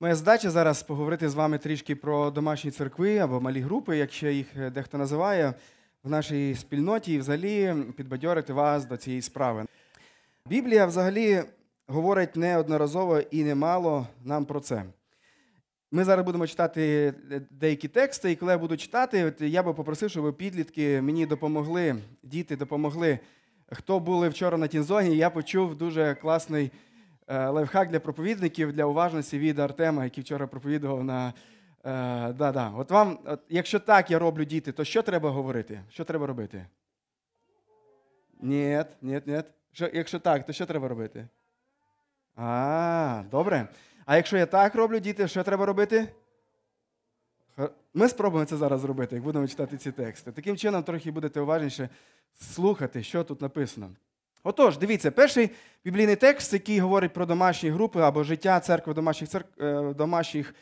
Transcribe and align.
Моя 0.00 0.14
задача 0.14 0.50
зараз 0.50 0.82
поговорити 0.82 1.28
з 1.28 1.34
вами 1.34 1.58
трішки 1.58 1.96
про 1.96 2.30
домашні 2.30 2.70
церкви 2.70 3.18
або 3.18 3.40
малі 3.40 3.60
групи, 3.60 3.96
як 3.96 4.12
ще 4.12 4.32
їх 4.32 4.46
е, 4.56 4.70
дехто 4.70 4.98
називає, 4.98 5.54
в 6.02 6.10
нашій 6.10 6.54
спільноті 6.54 7.14
і 7.14 7.18
взагалі 7.18 7.74
підбадьорити 7.96 8.52
вас 8.52 8.84
до 8.84 8.96
цієї 8.96 9.22
справи. 9.22 9.66
Біблія 10.46 10.86
взагалі 10.86 11.42
говорить 11.86 12.36
неодноразово 12.36 13.20
і 13.20 13.44
немало 13.44 14.06
нам 14.24 14.44
про 14.44 14.60
це. 14.60 14.84
Ми 15.90 16.04
зараз 16.04 16.26
будемо 16.26 16.46
читати 16.46 17.14
е, 17.32 17.40
деякі 17.50 17.88
тексти, 17.88 18.32
і 18.32 18.36
коли 18.36 18.52
я 18.52 18.58
буду 18.58 18.76
читати, 18.76 19.34
я 19.40 19.62
би 19.62 19.74
попросив, 19.74 20.10
щоб 20.10 20.36
підлітки 20.36 21.00
мені 21.00 21.26
допомогли, 21.26 21.96
діти 22.22 22.56
допомогли. 22.56 23.18
Хто 23.72 24.00
були 24.00 24.28
вчора 24.28 24.58
на 24.58 24.66
тінзоні, 24.66 25.16
я 25.16 25.30
почув 25.30 25.76
дуже 25.76 26.14
класний 26.14 26.70
лайфхак 27.28 27.88
для 27.88 28.00
проповідників 28.00 28.72
для 28.72 28.84
уважності 28.84 29.38
від 29.38 29.58
Артема, 29.58 30.04
який 30.04 30.24
вчора 30.24 30.46
проповідував 30.46 31.04
на. 31.04 31.32
Е, 31.84 32.32
да, 32.32 32.52
да. 32.52 32.72
От 32.76 32.90
вам, 32.90 33.18
от, 33.24 33.40
якщо 33.48 33.80
так 33.80 34.10
я 34.10 34.18
роблю 34.18 34.44
діти, 34.44 34.72
то 34.72 34.84
що 34.84 35.02
треба 35.02 35.30
говорити? 35.30 35.80
Що 35.90 36.04
треба 36.04 36.26
робити? 36.26 36.66
Ні, 38.40 38.84
ні, 39.02 39.22
ні. 39.26 39.42
Що, 39.72 39.90
якщо 39.92 40.18
так, 40.18 40.46
то 40.46 40.52
що 40.52 40.66
треба 40.66 40.88
робити? 40.88 41.28
А, 42.36 43.22
добре. 43.30 43.68
А 44.06 44.16
якщо 44.16 44.36
я 44.36 44.46
так 44.46 44.74
роблю, 44.74 44.98
діти, 44.98 45.28
що 45.28 45.42
треба 45.42 45.66
робити? 45.66 46.08
Ми 47.94 48.08
спробуємо 48.08 48.46
це 48.46 48.56
зараз 48.56 48.80
зробити, 48.80 49.14
як 49.14 49.24
будемо 49.24 49.46
читати 49.46 49.76
ці 49.76 49.92
тексти. 49.92 50.32
Таким 50.32 50.56
чином, 50.56 50.82
трохи 50.82 51.10
будете 51.10 51.40
уважніше 51.40 51.88
слухати, 52.34 53.02
що 53.02 53.24
тут 53.24 53.42
написано. 53.42 53.90
Отож, 54.44 54.78
дивіться, 54.78 55.10
перший 55.10 55.50
біблійний 55.84 56.16
текст, 56.16 56.52
який 56.52 56.80
говорить 56.80 57.12
про 57.12 57.26
домашні 57.26 57.70
групи 57.70 58.00
або 58.00 58.24
життя 58.24 58.60
церкви 58.60 58.92
в 58.92 58.96
домашніх, 58.96 59.30
церк... 59.30 59.46
е, 59.60 59.94
домашніх 59.94 60.54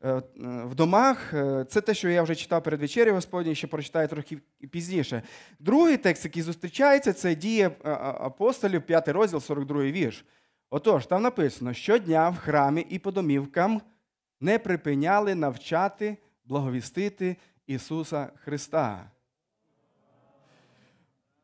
е, 0.00 0.10
е, 0.10 0.22
в 0.64 0.74
домах, 0.74 1.34
це 1.68 1.80
те, 1.80 1.94
що 1.94 2.08
я 2.08 2.22
вже 2.22 2.34
читав 2.34 2.62
перед 2.62 2.80
вечерею 2.80 3.14
Господній, 3.14 3.54
ще 3.54 3.66
прочитаю 3.66 4.08
трохи 4.08 4.38
пізніше. 4.70 5.22
Другий 5.58 5.96
текст, 5.96 6.24
який 6.24 6.42
зустрічається, 6.42 7.12
це 7.12 7.34
дія 7.34 7.70
апостолів, 8.20 8.82
5 8.82 9.08
розділ, 9.08 9.40
42 9.40 9.82
вірш. 9.82 10.24
Отож, 10.70 11.06
там 11.06 11.22
написано: 11.22 11.72
щодня 11.72 12.28
в 12.28 12.36
храмі 12.36 12.86
і 12.90 12.98
по 12.98 13.10
домівкам 13.10 13.80
не 14.40 14.58
припиняли 14.58 15.34
навчати, 15.34 16.16
благовістити 16.44 17.36
Ісуса 17.66 18.30
Христа. 18.44 19.10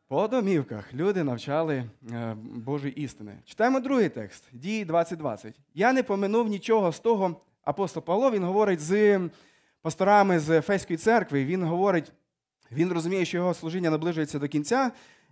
По 0.09 0.29
домівках 0.29 0.95
люди 0.95 1.25
навчали 1.25 1.85
е, 2.13 2.37
Божої 2.55 2.95
істини. 2.95 3.33
Читаємо 3.45 3.81
другий 3.81 4.09
текст, 4.09 4.45
дії 4.53 4.85
20.20. 4.85 5.53
Я 5.75 5.93
не 5.93 6.03
поминув 6.03 6.49
нічого 6.49 6.93
з 6.93 7.01
того. 7.01 7.37
Апостол 7.65 8.03
Павло 8.03 8.31
він 8.31 8.45
говорить 8.45 8.81
з 8.81 9.21
пасторами 9.83 10.39
з 10.39 10.51
Ефеської 10.51 10.97
церкви. 10.97 11.45
Він 11.45 11.63
говорить, 11.63 12.13
він 12.73 12.93
розуміє, 12.93 13.25
що 13.25 13.37
його 13.37 13.55
служіння 13.55 13.91
наближується 13.91 14.39
до 14.39 14.49
кінця. 14.49 14.91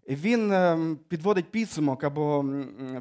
Він 0.09 0.53
е, 0.53 0.79
підводить 1.09 1.51
підсумок 1.51 2.05
або 2.05 2.45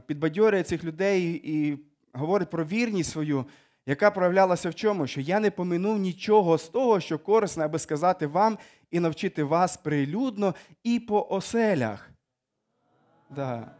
підбадьорює 0.06 0.64
цих 0.64 0.84
людей 0.84 1.42
і 1.44 1.80
говорить 2.14 2.50
про 2.50 2.66
вірність 2.66 3.12
свою, 3.12 3.46
яка 3.86 4.12
проявлялася 4.12 4.70
в 4.70 4.76
чому? 4.76 5.08
Що 5.08 5.22
я 5.22 5.40
не 5.40 5.52
поминув 5.52 6.00
нічого 6.00 6.58
з 6.58 6.70
того, 6.70 7.00
що 7.00 7.20
корисне, 7.20 7.66
аби 7.66 7.80
сказати 7.80 8.28
вам 8.28 8.58
і 8.92 9.00
навчити 9.00 9.44
вас 9.44 9.78
прилюдно 9.78 10.56
і 10.84 11.00
по 11.00 11.28
оселях. 11.30 12.10
Да. 13.30 13.72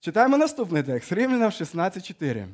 Читаємо 0.00 0.38
наступний 0.38 0.82
текст. 0.82 1.12
Римлянам 1.12 1.50
16.4. 1.50 2.46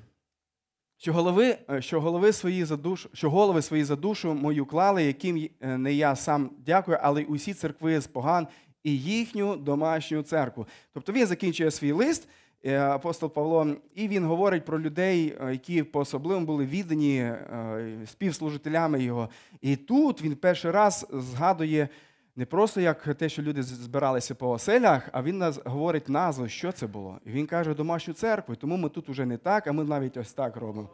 Що 0.97 1.13
голови, 1.13 1.59
е, 1.71 1.83
що, 1.83 2.01
голови 2.01 2.33
свої 2.33 2.65
за 2.65 2.77
душу, 2.77 3.09
що 3.13 3.31
голови 3.31 3.63
свої 3.63 3.85
за 3.85 3.97
душу 3.97 4.35
мою 4.35 4.67
клали, 4.67 5.05
яким 5.05 5.49
е, 5.61 5.79
не 5.79 5.93
я 5.93 6.17
сам 6.17 6.51
дякую, 6.67 6.99
але 7.03 7.23
й 7.23 7.27
усі 7.29 7.55
церкви 7.55 8.01
з 8.01 8.07
поган 8.07 8.47
і 8.85 8.99
їхню 8.99 9.57
домашню 9.57 10.23
церкву. 10.23 10.67
Тобто 10.95 11.13
він 11.13 11.27
закінчує 11.27 11.71
свій 11.71 11.93
лист, 11.93 12.29
апостол 12.71 13.31
Павло, 13.33 13.67
і 13.95 14.09
він 14.09 14.25
говорить 14.25 14.65
про 14.65 14.81
людей, 14.81 15.37
е, 15.41 15.53
які 15.53 15.83
по 15.83 16.01
особливому 16.01 16.47
були 16.47 16.67
віддані 16.67 17.19
е, 17.19 17.99
співслужителями 18.07 19.03
його. 19.03 19.29
І 19.61 19.77
тут 19.77 20.23
він 20.23 20.37
перший 20.37 20.71
раз 20.71 21.07
згадує 21.13 21.89
не 22.37 22.47
просто 22.47 22.81
як 22.81 23.15
те, 23.15 23.29
що 23.29 23.43
люди 23.43 23.63
збиралися 23.63 24.35
по 24.35 24.51
оселях, 24.51 25.09
а 25.13 25.23
він 25.23 25.39
нас 25.39 25.61
говорить 25.65 26.09
назву, 26.09 26.49
що 26.49 26.73
це 26.73 26.87
було. 26.87 27.19
І 27.25 27.31
він 27.31 27.47
каже 27.47 27.75
домашню 27.75 28.15
церкву. 28.15 28.57
Тому 28.57 28.77
ми 28.77 28.89
тут 28.89 29.09
уже 29.09 29.27
не 29.27 29.37
так, 29.37 29.67
а 29.67 29.73
ми 29.73 29.85
навіть 29.85 30.17
ось 30.17 30.33
так 30.33 30.57
робимо. 30.57 30.89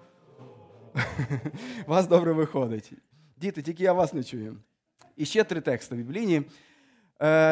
Вас 1.87 2.07
добре 2.07 2.33
виходить. 2.33 2.93
Діти, 3.37 3.63
тільки 3.63 3.83
я 3.83 3.93
вас 3.93 4.15
не 4.15 4.25
чую. 4.25 4.57
І 5.17 5.25
ще 5.25 5.45
три 5.45 5.61
тексти 5.61 5.97
біблійні, 5.97 6.37
е, 6.37 6.45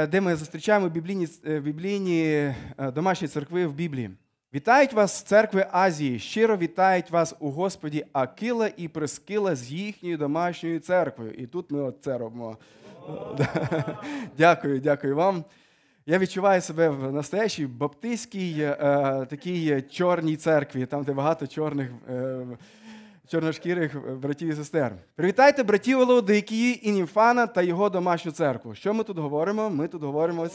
де 0.09 0.21
ми 0.23 0.37
зустрічаємо 0.37 0.89
біблійні, 0.89 1.29
е, 1.47 1.61
біблійні 1.61 2.23
е, 2.23 2.55
домашні 2.95 3.29
церкви 3.29 3.67
в 3.67 3.73
Біблії. 3.73 4.11
Вітають 4.55 4.93
вас 4.93 5.23
церкви 5.23 5.67
Азії, 5.73 6.19
щиро 6.19 6.57
вітають 6.57 7.11
вас 7.11 7.35
у 7.41 7.51
Господі 7.51 8.05
Акила 8.13 8.71
і 8.77 8.89
Прискила 8.89 9.57
з 9.57 9.73
їхньою 9.73 10.19
домашньою 10.19 10.81
церквою. 10.81 11.33
І 11.33 11.47
тут 11.47 11.71
ми 11.71 11.81
от 11.81 11.97
це 12.01 12.19
робимо. 12.19 12.59
Дякую, 14.39 14.81
дякую 14.81 15.17
вам. 15.17 15.45
Я 16.07 16.19
відчуваю 16.19 16.61
себе 16.61 16.89
в 16.89 17.13
настоящій 17.13 17.67
баптистській 17.67 18.61
е, 18.61 19.27
такій 19.31 19.85
чорній 19.91 20.37
церкві, 20.37 20.87
там, 20.87 21.05
де 21.05 21.13
багато 21.13 21.47
чорних, 21.47 21.91
е, 22.11 22.47
чорношкірих 23.29 24.17
братів 24.17 24.49
і 24.49 24.53
сестер. 24.53 24.99
Привітайте 25.15 25.63
братів 25.63 25.99
Лаодикії 25.99 26.89
і 26.89 26.93
Німфана 26.93 27.47
та 27.47 27.63
його 27.63 27.91
домашню 27.91 28.33
церкву. 28.33 28.75
Що 28.75 28.95
ми 28.95 29.05
тут 29.05 29.19
говоримо? 29.19 29.71
Ми 29.71 29.89
тут 29.89 30.03
говоримо. 30.03 30.49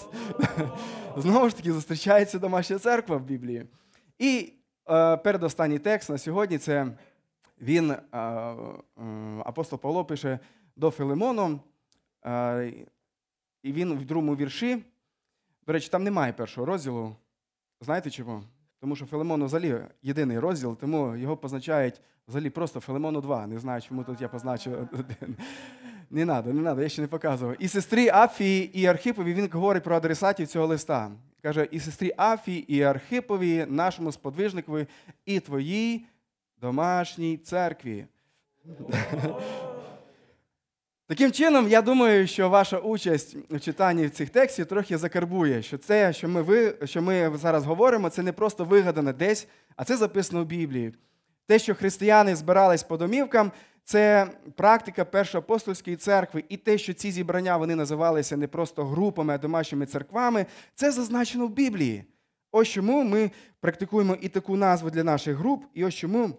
Знову 1.17 1.49
ж 1.49 1.57
таки, 1.57 1.73
зустрічається 1.73 2.39
домашня 2.39 2.79
церква 2.79 3.17
в 3.17 3.23
Біблії. 3.23 3.65
І 4.19 4.53
е, 4.89 5.17
передостанній 5.17 5.79
текст 5.79 6.09
на 6.09 6.17
сьогодні 6.17 6.57
це 6.57 6.87
він, 7.61 7.91
е, 7.91 7.97
е, 8.11 8.77
апостол 9.45 9.79
Павло 9.79 10.05
пише 10.05 10.39
до 10.75 10.91
Филимону, 10.91 11.59
е, 12.25 12.73
і 13.63 13.73
він 13.73 13.93
в 13.93 14.05
другому 14.05 14.35
вірші. 14.35 14.83
До 15.67 15.73
речі, 15.73 15.89
там 15.89 16.03
немає 16.03 16.33
першого 16.33 16.65
розділу. 16.65 17.15
Знаєте 17.81 18.09
чому? 18.09 18.43
Тому 18.81 18.96
що 18.96 19.06
Филимону 19.06 19.46
взагалі 19.46 19.75
єдиний 20.03 20.40
розділ, 20.40 20.78
тому 20.78 21.16
його 21.16 21.38
позначають 21.38 22.02
взагалі 22.28 22.50
просто 22.50 22.80
Филимону 22.80 23.22
2. 23.22 23.47
Не 23.47 23.59
знаю, 23.59 23.81
чому 23.81 24.03
тут 24.03 24.22
я 24.22 24.28
позначив 24.28 24.88
один. 24.94 25.36
Не 26.09 26.25
треба, 26.25 26.53
не 26.53 26.62
треба, 26.62 26.81
я 26.81 26.90
ще 26.90 27.02
не 27.02 27.08
показував. 27.08 27.56
І 27.59 27.68
сестрі 27.68 28.09
Афії 28.09 28.80
і 28.80 28.86
Архипові 28.86 29.34
він 29.34 29.50
говорить 29.52 29.84
про 29.84 29.96
адресатів 29.96 30.47
цього 30.47 30.68
листа. 30.68 31.12
Каже, 31.42 31.68
і 31.72 31.80
сестрі 31.80 32.14
Афії 32.18 32.74
і 32.74 32.81
Архипові, 32.81 33.66
нашому 33.69 34.12
сподвижникові, 34.12 34.88
і 35.25 35.40
твоїй 35.40 36.06
домашній 36.62 37.38
церкві. 37.38 38.06
Таким 41.11 41.31
чином, 41.31 41.67
я 41.67 41.81
думаю, 41.81 42.27
що 42.27 42.49
ваша 42.49 42.77
участь 42.77 43.38
в 43.49 43.59
читанні 43.59 44.09
цих 44.09 44.29
текстів 44.29 44.66
трохи 44.66 44.97
закарбує, 44.97 45.61
що 45.61 45.77
це, 45.77 46.13
що 46.13 46.29
ми, 46.29 46.41
ви, 46.41 46.75
що 46.83 47.01
ми 47.01 47.31
зараз 47.38 47.66
говоримо, 47.66 48.09
це 48.09 48.23
не 48.23 48.31
просто 48.31 48.66
вигадане 48.66 49.13
десь, 49.13 49.47
а 49.75 49.83
це 49.83 49.97
записано 49.97 50.44
в 50.44 50.45
Біблії. 50.45 50.94
Те, 51.47 51.59
що 51.59 51.75
християни 51.75 52.35
збирались 52.35 52.83
по 52.83 52.97
домівкам, 52.97 53.51
це 53.83 54.27
практика 54.55 55.05
першоапостольської 55.05 55.95
церкви. 55.95 56.44
І 56.50 56.57
те, 56.57 56.77
що 56.77 56.94
ці 56.94 57.11
зібрання 57.11 57.57
вони 57.57 57.75
називалися 57.75 58.38
не 58.38 58.47
просто 58.47 58.85
групами, 58.85 59.33
а 59.33 59.38
домашніми 59.38 59.85
церквами, 59.85 60.45
це 60.75 60.91
зазначено 60.91 61.47
в 61.47 61.50
Біблії. 61.50 62.03
Ось 62.51 62.67
чому 62.67 63.03
ми 63.03 63.31
практикуємо 63.59 64.17
і 64.21 64.29
таку 64.29 64.55
назву 64.55 64.89
для 64.89 65.03
наших 65.03 65.38
груп, 65.38 65.63
і 65.73 65.85
ось 65.85 65.95
чому 65.95 66.29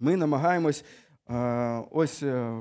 ми 0.00 0.16
намагаємось 0.16 0.84
е, 1.30 1.82
ось 1.90 2.22
е, 2.22 2.52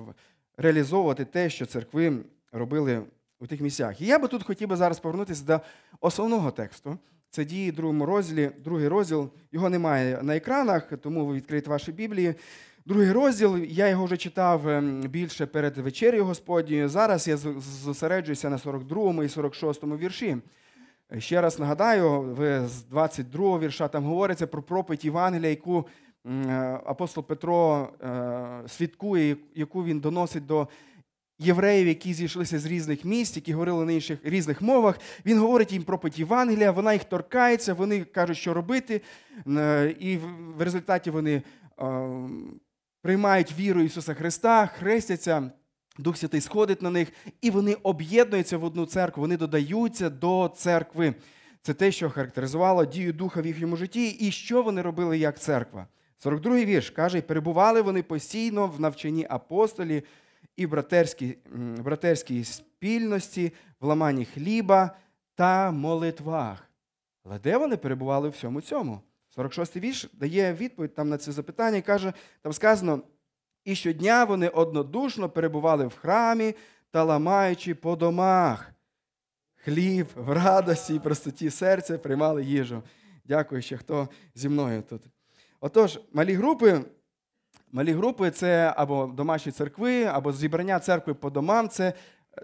реалізовувати 0.58 1.26
те, 1.26 1.50
що 1.50 1.66
церкви 1.66 2.18
робили 2.52 3.02
у 3.40 3.48
тих 3.48 3.62
місцях. 3.62 4.02
І 4.02 4.06
я 4.06 4.20
би 4.20 4.28
тут 4.28 4.44
хотів 4.44 4.68
би 4.68 4.76
зараз 4.76 5.00
повернутися 5.00 5.46
до 5.46 5.60
основного 6.00 6.52
тексту. 6.52 6.98
Це 7.30 7.46
дії 7.46 7.72
в 7.72 7.76
другому 7.76 8.06
розділі, 8.06 8.52
другий 8.64 8.88
розділ. 8.88 9.30
Його 9.52 9.70
немає 9.70 10.20
на 10.24 10.36
екранах, 10.36 10.94
тому 11.02 11.26
ви 11.26 11.34
відкриєте 11.34 11.70
ваші 11.70 11.92
Біблії. 11.92 12.36
Другий 12.86 13.12
розділ, 13.12 13.58
я 13.58 13.88
його 13.88 14.06
вже 14.06 14.18
читав 14.18 14.70
ем, 14.70 15.02
більше 15.02 15.46
перед 15.46 15.78
вечерею 15.78 16.26
Господньою. 16.26 16.90
Зараз 16.90 17.28
я 17.28 17.38
зосереджуюся 17.38 18.50
на 18.50 18.58
42 18.58 19.24
і 19.24 19.30
46 19.30 19.84
вірші. 19.84 20.38
Ще 21.18 21.42
раз 21.42 21.60
нагадаю, 21.60 22.36
з 22.68 22.84
22 22.84 23.60
вірша 23.60 23.88
там 23.88 24.04
говориться 24.04 24.48
про 24.48 24.64
проповідь 24.64 25.06
Євангелія, 25.06 25.50
яку 25.50 25.88
апостол 26.86 27.24
Петро 27.24 27.90
е, 28.02 28.64
свідкує, 28.68 29.38
яку 29.56 29.84
він 29.84 30.00
доносить 30.00 30.46
до 30.46 30.68
євреїв, 31.40 31.88
які 31.88 32.14
зійшлися 32.14 32.60
з 32.60 32.66
різних 32.66 33.06
місць, 33.06 33.36
які 33.36 33.54
говорили 33.54 33.86
на 33.86 33.92
інших 33.92 34.20
різних 34.24 34.62
мовах. 34.62 35.00
Він 35.25 35.40
говорить 35.40 35.72
їм 35.72 35.84
проповідь 35.84 36.20
Євангелія, 36.20 36.72
вона 36.72 36.94
їх 36.94 37.04
торкається, 37.04 37.74
вони 37.74 38.04
кажуть, 38.04 38.38
що 38.38 38.54
робити, 38.54 39.02
е, 39.48 39.96
і 40.00 40.18
в 40.58 40.62
результаті 40.62 41.10
вони 41.10 41.42
е, 41.80 42.10
приймають 43.02 43.54
віру 43.60 43.81
Ісуса 43.81 44.14
Христа, 44.14 44.68
хрестяться, 44.68 45.52
Дух 45.98 46.18
Святий 46.18 46.42
сходить 46.42 46.81
на 46.81 46.90
них, 46.90 47.12
і 47.42 47.50
вони 47.50 47.74
об'єднуються 47.74 48.58
в 48.58 48.64
одну 48.64 48.86
церкву, 48.86 49.22
вони 49.22 49.38
додаються 49.38 50.10
до 50.10 50.54
церкви. 50.56 51.14
Це 51.62 51.74
те, 51.74 51.92
що 51.92 52.10
характеризувало 52.10 52.86
дію 52.86 53.14
Духа 53.14 53.42
в 53.42 53.46
їхньому 53.46 53.76
житті, 53.76 54.08
і 54.08 54.31
що 54.31 54.64
вони 54.64 54.81
робили 54.81 55.18
як 55.18 55.40
церква. 55.40 55.88
42-й 56.25 56.66
вірш 56.66 56.90
каже: 56.90 57.22
перебували 57.22 57.81
вони 57.81 58.04
постійно 58.04 58.68
в 58.68 58.80
навчанні 58.80 59.28
апостолі 59.30 60.04
і 60.56 60.68
братерській, 60.68 61.38
братерській 61.78 62.44
спільності, 62.44 63.54
в 63.80 63.86
ламанні 63.86 64.25
хліба 64.25 64.96
та 65.36 65.72
молитвах. 65.72 66.70
Але 67.24 67.40
де 67.40 67.58
вони 67.58 67.78
перебували 67.78 68.30
в 68.30 68.31
всьому 68.31 68.62
цьому? 68.62 69.02
46-й 69.38 69.80
вірш 69.80 70.10
дає 70.14 70.54
відповідь 70.54 70.96
там 70.96 71.10
на 71.10 71.18
це 71.18 71.31
запитання 71.31 71.78
і 71.78 71.81
каже: 71.81 72.14
там 72.42 72.54
сказано: 72.54 73.02
і 73.66 73.76
щодня 73.76 74.24
вони 74.24 74.48
однодушно 74.48 75.30
перебували 75.30 75.88
в 75.88 75.96
храмі 75.96 76.56
та 76.92 77.04
ламаючи 77.04 77.76
по 77.76 77.96
домах. 77.96 78.69
Хліб 79.56 80.08
в 80.16 80.31
радості 80.31 80.96
і 80.96 81.00
простоті 81.00 81.50
серця 81.50 81.98
приймали 81.98 82.44
їжу. 82.44 82.84
Дякую, 83.26 83.62
ще 83.62 83.78
хто 83.78 84.10
зі 84.36 84.50
мною 84.50 84.81
тут. 84.90 85.02
Отож, 85.65 86.00
малі 86.13 86.33
групи. 86.33 86.81
Малі 87.71 87.92
групи 87.92 88.31
це 88.31 88.74
або 88.77 89.06
домашні 89.06 89.51
церкви, 89.51 90.04
або 90.04 90.33
зібрання 90.33 90.80
церкви 90.80 91.13
по 91.13 91.30
домам. 91.30 91.69
Це 91.69 91.94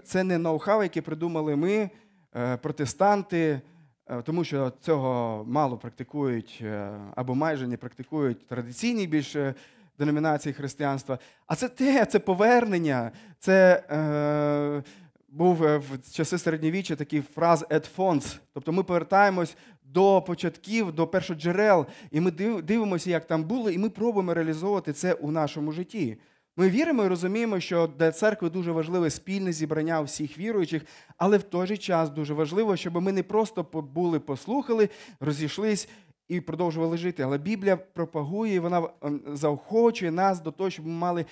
це 0.04 0.24
не 0.24 0.38
ноу-хау, 0.38 0.84
яке 0.84 1.02
придумали 1.02 1.56
ми, 1.56 1.90
е, 2.36 2.58
протестанти, 2.58 3.62
е, 4.08 4.22
тому 4.22 4.44
що 4.44 4.74
цього 4.82 5.44
мало 5.48 5.78
практикують 5.78 6.60
е, 6.62 6.92
або 7.16 7.36
майже 7.36 7.68
не 7.68 7.78
практикують 7.78 8.48
традиційні 8.48 9.08
більше 9.08 9.54
деномінації 9.98 10.54
християнства. 10.54 11.20
А 11.48 11.56
це 11.56 11.70
те, 11.70 12.06
це 12.06 12.20
повернення, 12.20 13.12
це 13.40 13.84
е, 13.90 14.84
був 15.30 15.56
в 15.56 16.12
часи 16.12 16.38
середньовіччя 16.38 16.96
такий 16.96 17.22
фраз 17.22 17.66
«et 17.70 17.96
fons», 17.98 18.40
Тобто 18.54 18.72
ми 18.72 18.84
повертаємось 18.84 19.56
до 19.94 20.22
початків, 20.22 20.92
до 20.92 21.08
першоджерел, 21.08 21.86
і 22.12 22.22
ми 22.22 22.32
дивимося, 22.62 23.10
як 23.10 23.28
там 23.28 23.44
було, 23.44 23.70
і 23.70 23.78
ми 23.78 23.90
пробуємо 23.90 24.34
реалізовувати 24.34 24.94
це 24.94 25.14
у 25.14 25.32
нашому 25.32 25.72
житті. 25.72 26.18
Ми 26.58 26.70
віримо 26.70 27.04
і 27.04 27.08
розуміємо, 27.08 27.60
що 27.60 27.88
для 27.88 28.12
церкви 28.12 28.50
дуже 28.50 28.72
важливе 28.72 29.10
спільне 29.10 29.54
зібрання 29.54 30.02
всіх 30.02 30.38
віруючих, 30.38 30.86
але 31.18 31.38
в 31.38 31.44
той 31.44 31.68
же 31.68 31.78
час 31.78 32.10
дуже 32.10 32.34
важливо, 32.34 32.76
щоб 32.76 33.02
ми 33.02 33.12
не 33.12 33.24
просто 33.24 33.64
були, 33.74 34.20
послухали, 34.20 34.90
розійшлись 35.20 35.90
і 36.28 36.42
продовжували 36.42 36.98
жити. 36.98 37.24
Але 37.24 37.38
Біблія 37.38 37.78
пропагує, 37.78 38.60
вона 38.60 38.90
ем, 39.02 39.22
заохочує 39.28 40.12
нас 40.12 40.42
до 40.42 40.52
того, 40.52 40.70
щоб 40.70 40.86
ми 40.86 40.94
мали 40.94 41.26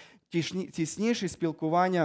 тісніше 0.72 1.28
спілкування 1.28 2.04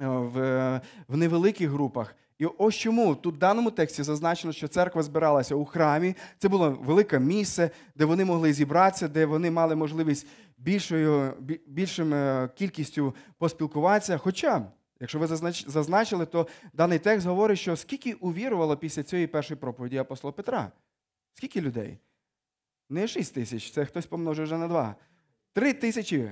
е, 0.00 0.06
в, 0.06 0.80
в 1.08 1.16
невеликих 1.16 1.70
групах. 1.70 2.16
І 2.38 2.46
ось 2.46 2.74
чому 2.74 3.14
тут 3.14 3.34
в 3.34 3.38
даному 3.38 3.70
тексті 3.70 4.02
зазначено, 4.02 4.52
що 4.52 4.68
церква 4.68 5.02
збиралася 5.02 5.54
у 5.54 5.64
храмі. 5.64 6.14
Це 6.38 6.48
було 6.48 6.70
велике 6.70 7.18
місце, 7.18 7.70
де 7.94 8.04
вони 8.04 8.24
могли 8.24 8.52
зібратися, 8.52 9.08
де 9.08 9.26
вони 9.26 9.50
мали 9.50 9.76
можливість 9.76 10.26
більшою 10.58 11.34
більшим 11.66 12.14
е, 12.14 12.48
кількістю 12.54 13.14
поспілкуватися. 13.38 14.18
Хоча, 14.18 14.66
якщо 15.00 15.18
ви 15.18 15.26
зазначили, 15.66 16.26
то 16.26 16.46
даний 16.72 16.98
текст 16.98 17.26
говорить, 17.26 17.58
що 17.58 17.76
скільки 17.76 18.12
увірувало 18.12 18.76
після 18.76 19.02
цієї 19.02 19.26
першої 19.26 19.60
проповіді 19.60 19.98
апостола 19.98 20.32
Петра? 20.32 20.72
Скільки 21.34 21.60
людей? 21.60 21.98
Не 22.90 23.08
6 23.08 23.34
тисяч, 23.34 23.70
це 23.70 23.84
хтось 23.84 24.06
помножив 24.06 24.44
вже 24.44 24.58
на 24.58 24.68
2. 24.68 24.94
3 25.52 25.72
тисячі 25.72 26.30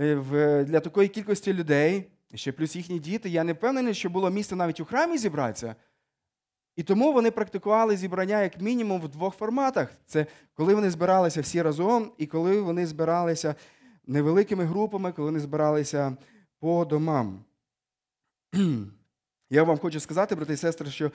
е, 0.00 0.64
для 0.64 0.80
такої 0.80 1.08
кількості 1.08 1.52
людей, 1.52 2.10
ще 2.34 2.52
плюс 2.52 2.76
їхні 2.76 2.98
діти. 2.98 3.28
Я 3.28 3.44
не 3.44 3.52
впевнений, 3.52 3.94
що 3.94 4.10
було 4.10 4.30
місце 4.30 4.56
навіть 4.56 4.80
у 4.80 4.84
храмі 4.84 5.18
зібратися. 5.18 5.74
І 6.76 6.82
тому 6.82 7.12
вони 7.12 7.30
практикували 7.30 7.96
зібрання 7.96 8.42
як 8.42 8.60
мінімум 8.60 9.00
в 9.00 9.08
двох 9.08 9.36
форматах: 9.36 9.92
це 10.06 10.26
коли 10.54 10.74
вони 10.74 10.90
збиралися 10.90 11.40
всі 11.40 11.62
разом, 11.62 12.12
і 12.18 12.26
коли 12.26 12.60
вони 12.60 12.86
збиралися 12.86 13.54
невеликими 14.06 14.64
групами, 14.64 15.12
коли 15.12 15.26
вони 15.26 15.40
збиралися 15.40 16.16
по 16.60 16.84
домам. 16.84 17.44
Я 19.50 19.62
вам 19.62 19.78
хочу 19.78 20.00
сказати, 20.00 20.34
брати 20.34 20.52
і 20.52 20.56
сестри, 20.56 20.90
що 20.90 21.10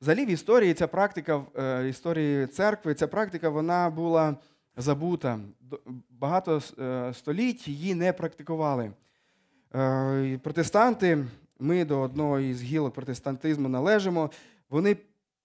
взагалі 0.00 0.26
в 0.26 0.30
історії 0.30 0.74
ця 0.74 0.86
практика, 0.86 1.36
в 1.36 1.46
е, 1.56 1.88
історії 1.88 2.46
церкви, 2.46 2.94
ця 2.94 3.08
практика 3.08 3.48
вона 3.48 3.90
була 3.90 4.36
забута. 4.76 5.40
Багато 6.10 6.62
е, 6.78 7.14
століть 7.14 7.68
її 7.68 7.94
не 7.94 8.12
практикували. 8.12 8.92
Е, 9.74 10.38
протестанти, 10.42 11.24
ми 11.58 11.84
до 11.84 12.00
одного 12.00 12.40
із 12.40 12.62
гілок 12.62 12.94
протестантизму 12.94 13.68
належимо 13.68 14.30
вони, 14.70 14.96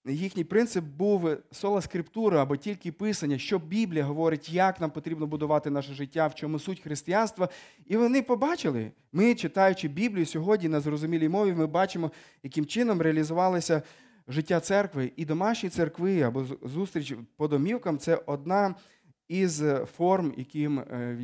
їхній 0.06 0.44
принцип 0.44 0.84
був 0.84 1.30
сола 1.52 1.82
скриптура 1.82 2.42
або 2.42 2.58
тільки 2.58 2.92
писання, 2.92 3.38
що 3.38 3.60
Біблія 3.60 4.04
говорить, 4.04 4.50
як 4.50 4.82
нам 4.82 4.92
потрібно 4.92 5.28
будувати 5.28 5.70
наше 5.70 5.94
життя, 5.94 6.28
в 6.28 6.36
чому 6.36 6.60
суть 6.60 6.80
християнства. 6.80 7.50
І 7.86 7.98
вони 7.98 8.22
побачили. 8.22 8.92
Ми, 9.12 9.36
читаючи 9.36 9.88
Біблію 9.88 10.26
сьогодні 10.26 10.70
на 10.70 10.80
зрозумілій 10.80 11.30
мові, 11.30 11.54
ми 11.54 11.68
бачимо, 11.68 12.12
яким 12.44 12.66
чином 12.66 13.02
реалізувалося 13.02 13.82
життя 14.28 14.60
церкви 14.60 15.12
і 15.16 15.26
домашні 15.26 15.70
церкви 15.70 16.22
або 16.22 16.46
зустріч 16.62 17.14
по 17.38 17.48
домівкам 17.48 17.98
це 17.98 18.22
одна 18.26 18.76
із 19.28 19.64
форм, 19.98 20.34
яким, 20.38 20.80
е, 20.80 21.18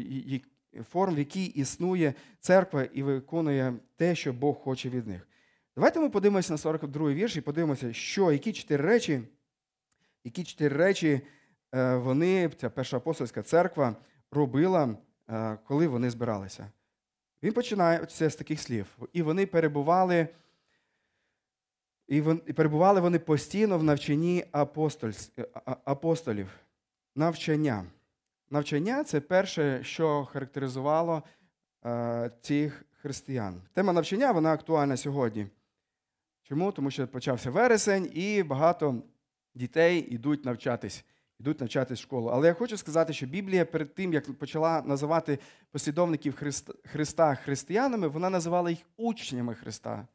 форм, 0.91 1.15
в 1.15 1.19
якій 1.19 1.45
існує 1.45 2.13
церква 2.39 2.83
і 2.83 3.03
виконує 3.03 3.73
те, 3.95 4.15
що 4.15 4.33
Бог 4.33 4.55
хоче 4.55 4.89
від 4.89 5.07
них. 5.07 5.27
Давайте 5.75 5.99
ми 5.99 6.09
подивимося 6.09 6.53
на 6.53 6.57
42 6.57 7.11
й 7.11 7.13
вірш 7.13 7.37
і 7.37 7.41
подивимося, 7.41 7.93
що, 7.93 8.31
які 8.31 8.53
чотири 8.53 8.83
речі, 8.83 9.21
які 10.23 10.43
чотири 10.43 10.77
речі 10.77 11.21
е, 11.75 11.95
вони, 11.95 12.49
ця 12.49 12.69
перша 12.69 12.97
апостольська 12.97 13.41
церква, 13.41 13.95
робила, 14.31 14.97
е, 15.29 15.57
коли 15.67 15.87
вони 15.87 16.09
збиралися. 16.09 16.71
Він 17.43 17.53
починає 17.53 18.05
це 18.05 18.29
з 18.29 18.35
таких 18.35 18.59
слів. 18.59 18.97
І 19.13 19.21
вони 19.21 19.45
перебували, 19.45 20.27
і 22.07 22.21
перебували 22.53 23.01
вони 23.01 23.19
постійно 23.19 23.77
в 23.77 23.83
навчанні 23.83 24.45
апостолів. 25.85 26.47
Навчання. 27.15 27.85
Навчання 28.49 29.03
це 29.03 29.21
перше, 29.21 29.83
що 29.83 30.25
характеризувало 30.25 31.23
е, 31.85 32.31
цих 32.41 32.85
християн. 33.01 33.61
Тема 33.73 33.93
навчання 33.93 34.31
вона 34.31 34.53
актуальна 34.53 34.97
сьогодні. 34.97 35.47
Чому? 36.43 36.71
Тому 36.71 36.91
що 36.91 37.07
почався 37.07 37.51
вересень, 37.51 38.11
і 38.13 38.43
багато 38.43 39.03
дітей 39.55 39.99
йдуть 39.99 40.45
навчатись, 40.45 41.05
йдуть 41.39 41.59
навчатись 41.59 41.99
в 41.99 42.01
школу. 42.01 42.27
Але 42.27 42.47
я 42.47 42.53
хочу 42.53 42.77
сказати, 42.77 43.13
що 43.13 43.25
Біблія 43.25 43.65
перед 43.65 43.95
тим, 43.95 44.13
як 44.13 44.37
почала 44.37 44.81
називати 44.81 45.39
послідовників 45.71 46.35
Христа 46.85 47.35
християнами, 47.35 48.07
вона 48.07 48.29
називала 48.29 48.69
їх 48.69 48.79
учнями 48.97 49.55
Христа. 49.55 50.07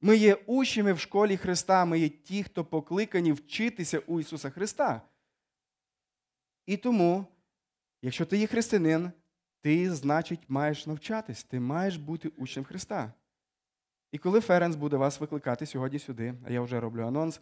Ми 0.00 0.16
є 0.16 0.34
учнями 0.34 0.92
в 0.92 0.98
школі 0.98 1.36
Христа, 1.36 1.84
ми 1.84 1.98
є 1.98 2.08
ті, 2.08 2.42
хто 2.42 2.64
покликані 2.64 3.32
вчитися 3.32 3.98
у 3.98 4.20
Ісуса 4.20 4.50
Христа. 4.50 5.02
І 6.66 6.76
тому, 6.76 7.26
якщо 8.02 8.26
ти 8.26 8.38
є 8.38 8.46
християнин, 8.46 9.10
ти, 9.60 9.94
значить, 9.94 10.40
маєш 10.48 10.86
навчатись, 10.86 11.44
ти 11.44 11.60
маєш 11.60 11.96
бути 11.96 12.28
учнем 12.28 12.64
Христа. 12.64 13.12
І 14.12 14.18
коли 14.18 14.40
Ференс 14.40 14.76
буде 14.76 14.96
вас 14.96 15.20
викликати 15.20 15.66
сьогодні 15.66 15.98
сюди, 15.98 16.34
а 16.46 16.52
я 16.52 16.60
вже 16.60 16.80
роблю 16.80 17.02
анонс, 17.02 17.40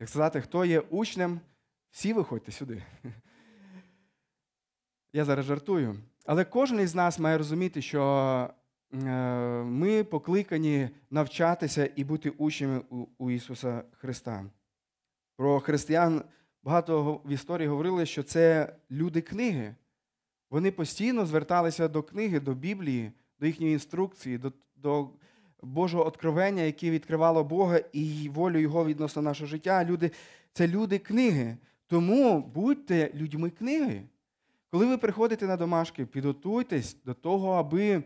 як 0.00 0.08
сказати, 0.08 0.40
хто 0.40 0.64
є 0.64 0.80
учнем, 0.80 1.40
всі 1.90 2.12
виходьте 2.12 2.52
сюди. 2.52 2.82
Я 5.12 5.24
зараз 5.24 5.44
жартую. 5.44 6.00
Але 6.24 6.44
кожен 6.44 6.80
із 6.80 6.94
нас 6.94 7.18
має 7.18 7.38
розуміти, 7.38 7.82
що 7.82 8.50
е, 8.92 8.96
ми 9.62 10.04
покликані 10.04 10.90
навчатися 11.10 11.90
і 11.96 12.04
бути 12.04 12.30
учнями 12.30 12.82
у 13.18 13.30
Ісуса 13.30 13.82
Христа. 13.92 14.44
Про 15.36 15.60
християн 15.60 16.24
багато 16.66 17.20
в 17.24 17.32
історії 17.32 17.68
говорили, 17.68 18.06
що 18.06 18.22
це 18.22 18.72
люди 18.90 19.20
книги. 19.20 19.74
Вони 20.50 20.70
постійно 20.70 21.26
зверталися 21.26 21.88
до 21.88 22.02
книги, 22.02 22.40
до 22.40 22.54
Біблії, 22.54 23.12
до 23.40 23.46
їхньої 23.46 23.72
інструкції, 23.72 24.38
до, 24.38 24.52
до 24.76 25.08
Божого 25.62 26.06
откровення, 26.06 26.62
яке 26.62 26.90
відкривало 26.90 27.44
Бога 27.44 27.80
і 27.92 28.28
волю 28.28 28.58
Його 28.58 28.84
відносно 28.84 29.22
нашого 29.22 29.48
життя. 29.48 29.84
Люди, 29.84 30.10
Це 30.52 30.68
люди 30.68 30.98
книги. 30.98 31.56
Тому 31.86 32.50
будьте 32.54 33.10
людьми 33.14 33.50
книги. 33.50 34.02
Коли 34.70 34.86
ви 34.86 34.98
приходите 34.98 35.46
на 35.46 35.56
домашки, 35.56 36.06
підготуйтесь 36.06 36.96
до 37.04 37.14
того, 37.14 37.52
аби 37.52 38.02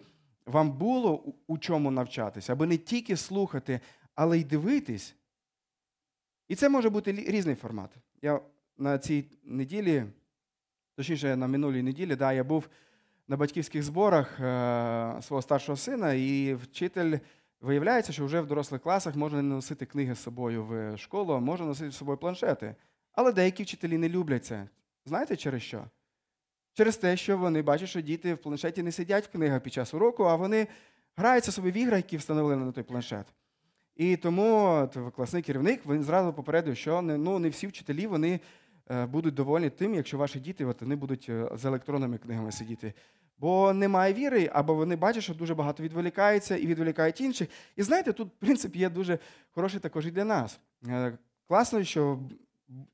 вам 0.46 0.72
було 0.72 1.34
у 1.46 1.58
чому 1.58 1.90
навчатися, 1.90 2.52
аби 2.52 2.66
не 2.66 2.76
тільки 2.76 3.16
слухати, 3.16 3.80
але 4.14 4.38
й 4.38 4.44
дивитись. 4.44 5.14
І 6.50 6.54
це 6.54 6.68
може 6.68 6.90
бути 6.90 7.12
різний 7.12 7.54
формат. 7.54 7.90
Я 8.22 8.40
на 8.78 8.98
цій 8.98 9.24
неділі, 9.44 10.04
точніше, 10.96 11.36
на 11.36 11.46
минулій 11.46 11.82
неділі, 11.82 12.16
да, 12.16 12.32
я 12.32 12.44
був 12.44 12.68
на 13.28 13.36
батьківських 13.36 13.82
зборах 13.82 14.40
е, 14.40 15.22
свого 15.22 15.42
старшого 15.42 15.76
сина, 15.76 16.12
і 16.12 16.54
вчитель 16.54 17.18
виявляється, 17.60 18.12
що 18.12 18.26
вже 18.26 18.40
в 18.40 18.46
дорослих 18.46 18.82
класах 18.82 19.16
можна 19.16 19.42
не 19.42 19.54
носити 19.54 19.86
книги 19.86 20.14
з 20.14 20.18
собою 20.18 20.64
в 20.64 20.96
школу, 20.96 21.40
можна 21.40 21.66
носити 21.66 21.90
з 21.90 21.96
собою 21.96 22.18
планшети. 22.18 22.74
Але 23.12 23.32
деякі 23.32 23.62
вчителі 23.62 23.98
не 23.98 24.08
люблять 24.08 24.44
це. 24.44 24.68
Знаєте 25.04 25.36
через 25.36 25.62
що? 25.62 25.84
Через 26.74 26.96
те, 26.96 27.16
що 27.16 27.38
вони 27.38 27.62
бачать, 27.62 27.88
що 27.88 28.00
діти 28.00 28.34
в 28.34 28.38
планшеті 28.38 28.82
не 28.82 28.92
сидять 28.92 29.26
в 29.26 29.32
книгах 29.32 29.62
під 29.62 29.72
час 29.72 29.94
уроку, 29.94 30.24
а 30.24 30.36
вони 30.36 30.66
граються 31.16 31.52
собі 31.52 31.70
в 31.70 31.76
ігри, 31.76 31.96
які 31.96 32.16
встановили 32.16 32.56
на 32.56 32.72
той 32.72 32.84
планшет. 32.84 33.26
І 34.00 34.16
тому 34.16 34.88
класний 35.16 35.42
керівник 35.42 35.86
він 35.86 36.02
зразу 36.02 36.32
попередив, 36.32 36.76
що 36.76 37.02
не, 37.02 37.18
ну, 37.18 37.38
не 37.38 37.48
всі 37.48 37.66
вчителі 37.66 38.06
вони 38.06 38.40
е, 38.90 39.06
будуть 39.06 39.34
довольні 39.34 39.70
тим, 39.70 39.94
якщо 39.94 40.18
ваші 40.18 40.40
діти 40.40 40.64
от, 40.64 40.82
вони 40.82 40.96
будуть 40.96 41.26
е, 41.28 41.48
з 41.54 41.64
електронними 41.64 42.18
книгами 42.18 42.52
сидіти. 42.52 42.94
Бо 43.38 43.72
немає 43.72 44.14
віри, 44.14 44.50
або 44.52 44.74
вони 44.74 44.96
бачать, 44.96 45.22
що 45.22 45.34
дуже 45.34 45.54
багато 45.54 45.82
відволікається 45.82 46.56
і 46.56 46.66
відволікають 46.66 47.20
інших. 47.20 47.48
І 47.76 47.82
знаєте, 47.82 48.12
тут 48.12 48.38
принцип 48.38 48.76
є 48.76 48.90
дуже 48.90 49.18
хороший 49.50 49.80
також 49.80 50.06
і 50.06 50.10
для 50.10 50.24
нас. 50.24 50.60
Е, 50.88 51.18
класно, 51.48 51.84
що 51.84 52.18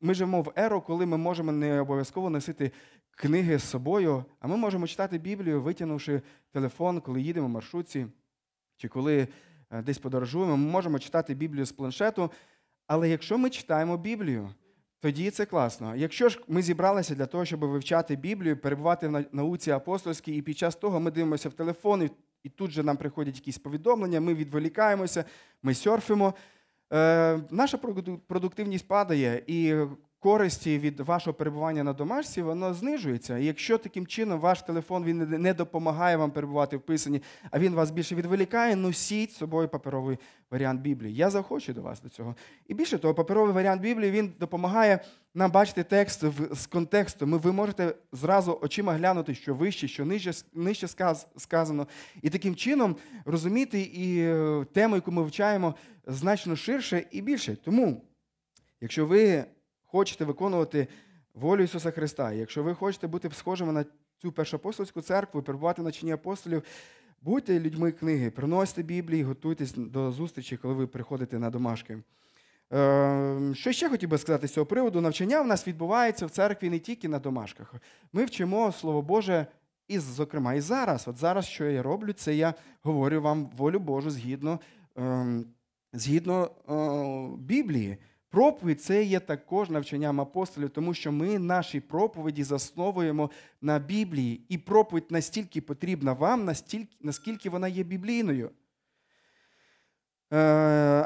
ми 0.00 0.14
живемо 0.14 0.42
в 0.42 0.52
еру, 0.56 0.80
коли 0.80 1.06
ми 1.06 1.16
можемо 1.16 1.52
не 1.52 1.80
обов'язково 1.80 2.30
носити 2.30 2.70
книги 3.10 3.58
з 3.58 3.64
собою, 3.64 4.24
а 4.40 4.46
ми 4.46 4.56
можемо 4.56 4.86
читати 4.86 5.18
Біблію, 5.18 5.62
витягнувши 5.62 6.22
телефон, 6.52 7.00
коли 7.00 7.22
їдемо 7.22 7.46
в 7.46 7.50
маршрутці, 7.50 8.06
чи 8.76 8.88
коли 8.88 9.28
десь 9.70 9.98
подорожуємо, 9.98 10.56
ми 10.56 10.70
можемо 10.70 10.98
читати 10.98 11.34
Біблію 11.34 11.66
з 11.66 11.72
планшету. 11.72 12.30
Але 12.86 13.08
якщо 13.08 13.38
ми 13.38 13.50
читаємо 13.50 13.96
Біблію, 13.96 14.50
тоді 15.00 15.30
це 15.30 15.46
класно. 15.46 15.96
Якщо 15.96 16.28
ж 16.28 16.40
ми 16.48 16.62
зібралися 16.62 17.14
для 17.14 17.26
того, 17.26 17.44
щоб 17.44 17.60
вивчати 17.60 18.16
Біблію, 18.16 18.56
перебувати 18.56 19.08
в 19.08 19.24
науці 19.32 19.70
апостольській, 19.70 20.36
і 20.36 20.42
під 20.42 20.58
час 20.58 20.76
того 20.76 21.00
ми 21.00 21.10
дивимося 21.10 21.48
в 21.48 21.52
телефон, 21.52 22.10
і 22.42 22.48
тут 22.48 22.70
же 22.70 22.82
нам 22.82 22.96
приходять 22.96 23.36
якісь 23.36 23.58
повідомлення, 23.58 24.20
ми 24.20 24.34
відволікаємося, 24.34 25.24
ми 25.62 25.74
серфимо. 25.74 26.34
Е, 26.92 27.40
наша 27.50 27.78
продуктивність 28.26 28.88
падає, 28.88 29.42
і 29.46 29.74
користі 30.26 30.78
від 30.78 31.00
вашого 31.00 31.34
перебування 31.34 31.84
на 31.84 31.92
домашці, 31.92 32.42
воно 32.42 32.74
знижується. 32.74 33.38
І 33.38 33.44
якщо 33.44 33.78
таким 33.78 34.06
чином 34.06 34.40
ваш 34.40 34.62
телефон 34.62 35.04
він 35.04 35.18
не 35.18 35.54
допомагає 35.54 36.16
вам 36.16 36.30
перебувати 36.30 36.76
в 36.76 36.80
писанні, 36.80 37.22
а 37.50 37.58
він 37.58 37.74
вас 37.74 37.90
більше 37.90 38.14
відволікає, 38.14 38.76
носіть 38.76 39.32
з 39.32 39.36
собою 39.36 39.68
паперовий 39.68 40.18
варіант 40.50 40.80
Біблії. 40.80 41.14
Я 41.14 41.30
захочу 41.30 41.72
до 41.72 41.82
вас 41.82 42.00
до 42.02 42.08
цього. 42.08 42.36
І 42.68 42.74
більше 42.74 42.98
того, 42.98 43.14
паперовий 43.14 43.54
варіант 43.54 43.82
Біблії 43.82 44.10
він 44.10 44.32
допомагає 44.40 45.00
нам 45.34 45.50
бачити 45.50 45.82
текст 45.82 46.24
з 46.52 46.66
контексту. 46.66 47.26
Ми, 47.26 47.38
ви 47.38 47.52
можете 47.52 47.94
зразу 48.12 48.58
очима 48.62 48.92
глянути, 48.92 49.34
що 49.34 49.54
вище, 49.54 49.88
що 49.88 50.04
нижче 50.04 50.32
нижче 50.54 50.88
сказано. 51.36 51.86
І 52.22 52.30
таким 52.30 52.54
чином 52.54 52.96
розуміти 53.24 53.80
і 53.80 54.20
е, 54.20 54.64
тему, 54.72 54.94
яку 54.94 55.12
ми 55.12 55.22
вивчаємо, 55.22 55.74
значно 56.06 56.56
ширше 56.56 57.04
і 57.10 57.22
більше. 57.22 57.56
Тому, 57.56 58.02
якщо 58.80 59.06
ви 59.06 59.44
хочете 59.96 60.24
виконувати 60.24 60.88
волю 61.34 61.62
Ісуса 61.62 61.90
Христа, 61.90 62.32
якщо 62.32 62.62
ви 62.62 62.74
хочете 62.74 63.06
бути 63.06 63.30
схожими 63.32 63.72
на 63.72 63.84
цю 64.22 64.32
першоапостольську 64.32 65.00
церкву, 65.00 65.42
перебувати 65.42 65.82
на 65.82 65.92
чині 65.92 66.12
апостолів, 66.12 66.62
будьте 67.22 67.60
людьми 67.60 67.92
книги, 67.92 68.30
приносите 68.30 68.82
Біблії, 68.82 69.22
готуйтесь 69.22 69.72
до 69.74 70.12
зустрічі, 70.12 70.56
коли 70.56 70.74
ви 70.74 70.86
приходите 70.86 71.38
на 71.38 71.50
домашки. 71.50 71.98
Ем, 72.70 73.54
що 73.54 73.72
ще 73.72 73.88
хотів 73.88 74.08
би 74.08 74.18
сказати 74.18 74.48
з 74.48 74.52
цього 74.52 74.66
приводу? 74.66 75.00
Навчання 75.00 75.42
в 75.42 75.46
нас 75.46 75.68
відбувається 75.68 76.26
в 76.26 76.30
церкві 76.30 76.70
не 76.70 76.78
тільки 76.78 77.08
на 77.08 77.18
домашках. 77.18 77.74
Ми 78.12 78.24
вчимо 78.24 78.72
Слово 78.72 79.02
Боже, 79.02 79.46
і, 79.88 79.98
зокрема, 79.98 80.54
і 80.54 80.60
зараз. 80.60 81.08
От 81.08 81.16
зараз, 81.16 81.46
що 81.46 81.64
я 81.64 81.82
роблю, 81.82 82.12
це 82.12 82.34
я 82.34 82.54
говорю 82.82 83.22
вам 83.22 83.50
волю 83.56 83.78
Божу 83.78 84.10
згідно 84.10 84.60
ем, 84.96 85.44
згідно 85.92 86.50
Біблії. 87.38 87.98
Проповідь 88.30 88.82
це 88.82 89.04
є 89.04 89.20
також 89.20 89.70
навчанням 89.70 90.20
апостолів, 90.20 90.70
тому 90.70 90.94
що 90.94 91.12
ми 91.12 91.38
наші 91.38 91.80
проповіді 91.80 92.44
засновуємо 92.44 93.30
на 93.60 93.78
Біблії. 93.78 94.40
І 94.48 94.58
проповідь 94.58 95.10
настільки 95.10 95.60
потрібна 95.60 96.12
вам, 96.12 96.44
настільки, 96.44 96.96
наскільки 97.00 97.50
вона 97.50 97.68
є 97.68 97.82
біблійною. 97.82 98.50
Е, 100.32 100.36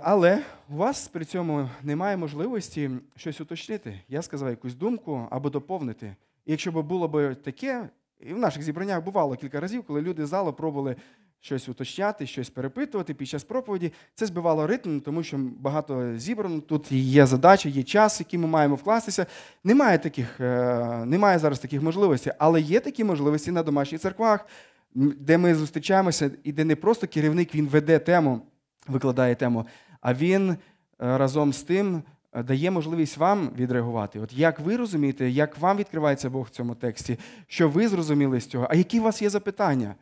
але 0.02 0.42
у 0.70 0.76
вас 0.76 1.08
при 1.08 1.24
цьому 1.24 1.68
немає 1.82 2.16
можливості 2.16 2.90
щось 3.16 3.40
уточнити. 3.40 4.00
Я 4.08 4.22
сказав 4.22 4.50
якусь 4.50 4.74
думку 4.74 5.28
або 5.30 5.50
доповнити. 5.50 6.16
І 6.46 6.50
якщо 6.50 6.72
б 6.72 6.82
було 6.82 7.08
б 7.08 7.34
таке, 7.34 7.88
і 8.20 8.34
в 8.34 8.38
наших 8.38 8.62
зібраннях 8.62 9.04
бувало 9.04 9.36
кілька 9.36 9.60
разів, 9.60 9.82
коли 9.82 10.00
люди 10.00 10.26
з 10.26 10.28
залу 10.28 10.52
пробували 10.52 10.96
щось 11.40 11.68
уточняти, 11.68 12.26
щось 12.26 12.50
перепитувати 12.50 13.14
під 13.14 13.28
час 13.28 13.44
проповіді. 13.44 13.92
Це 14.14 14.26
збивало 14.26 14.66
ритм, 14.66 15.00
тому 15.00 15.22
що 15.22 15.38
багато 15.38 16.16
зібрано. 16.16 16.60
Тут 16.60 16.92
є 16.92 17.26
задача, 17.26 17.68
є 17.68 17.82
час, 17.82 18.20
який 18.20 18.38
ми 18.38 18.46
маємо 18.46 18.74
вкластися. 18.74 19.26
Немає 19.64 19.98
таких, 19.98 20.40
е, 20.40 21.04
немає 21.04 21.38
зараз 21.38 21.58
таких 21.58 21.82
можливостей, 21.82 22.32
але 22.38 22.60
є 22.60 22.80
такі 22.80 23.04
можливості 23.04 23.50
на 23.50 23.62
домашніх 23.62 24.00
церквах, 24.00 24.46
де 24.94 25.38
ми 25.38 25.54
зустрічаємося, 25.54 26.30
і 26.44 26.52
де 26.52 26.64
не 26.64 26.76
просто 26.76 27.06
керівник 27.06 27.54
він 27.54 27.66
веде 27.66 27.98
тему, 27.98 28.40
викладає 28.88 29.34
тему, 29.34 29.66
а 30.00 30.14
він 30.14 30.50
е, 30.50 30.56
разом 30.98 31.52
з 31.52 31.62
тим. 31.62 32.02
Е, 32.32 32.42
дає 32.42 32.70
можливість 32.70 33.16
вам 33.16 33.50
відреагувати. 33.58 34.20
От 34.20 34.32
як 34.32 34.60
ви 34.60 34.76
розумієте, 34.76 35.30
як 35.30 35.58
вам 35.58 35.76
відкривається 35.76 36.30
Бог 36.30 36.46
в 36.46 36.50
цьому 36.50 36.74
тексті, 36.74 37.18
що 37.46 37.68
ви 37.68 37.88
зрозуміли 37.88 38.40
з 38.40 38.46
цього, 38.46 38.66
а 38.70 38.74
які 38.74 39.00
у 39.00 39.02
вас 39.02 39.22
є 39.22 39.30
запитання? 39.30 39.94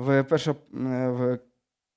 В 0.00 0.22
першо, 0.22 0.56
в 0.72 1.38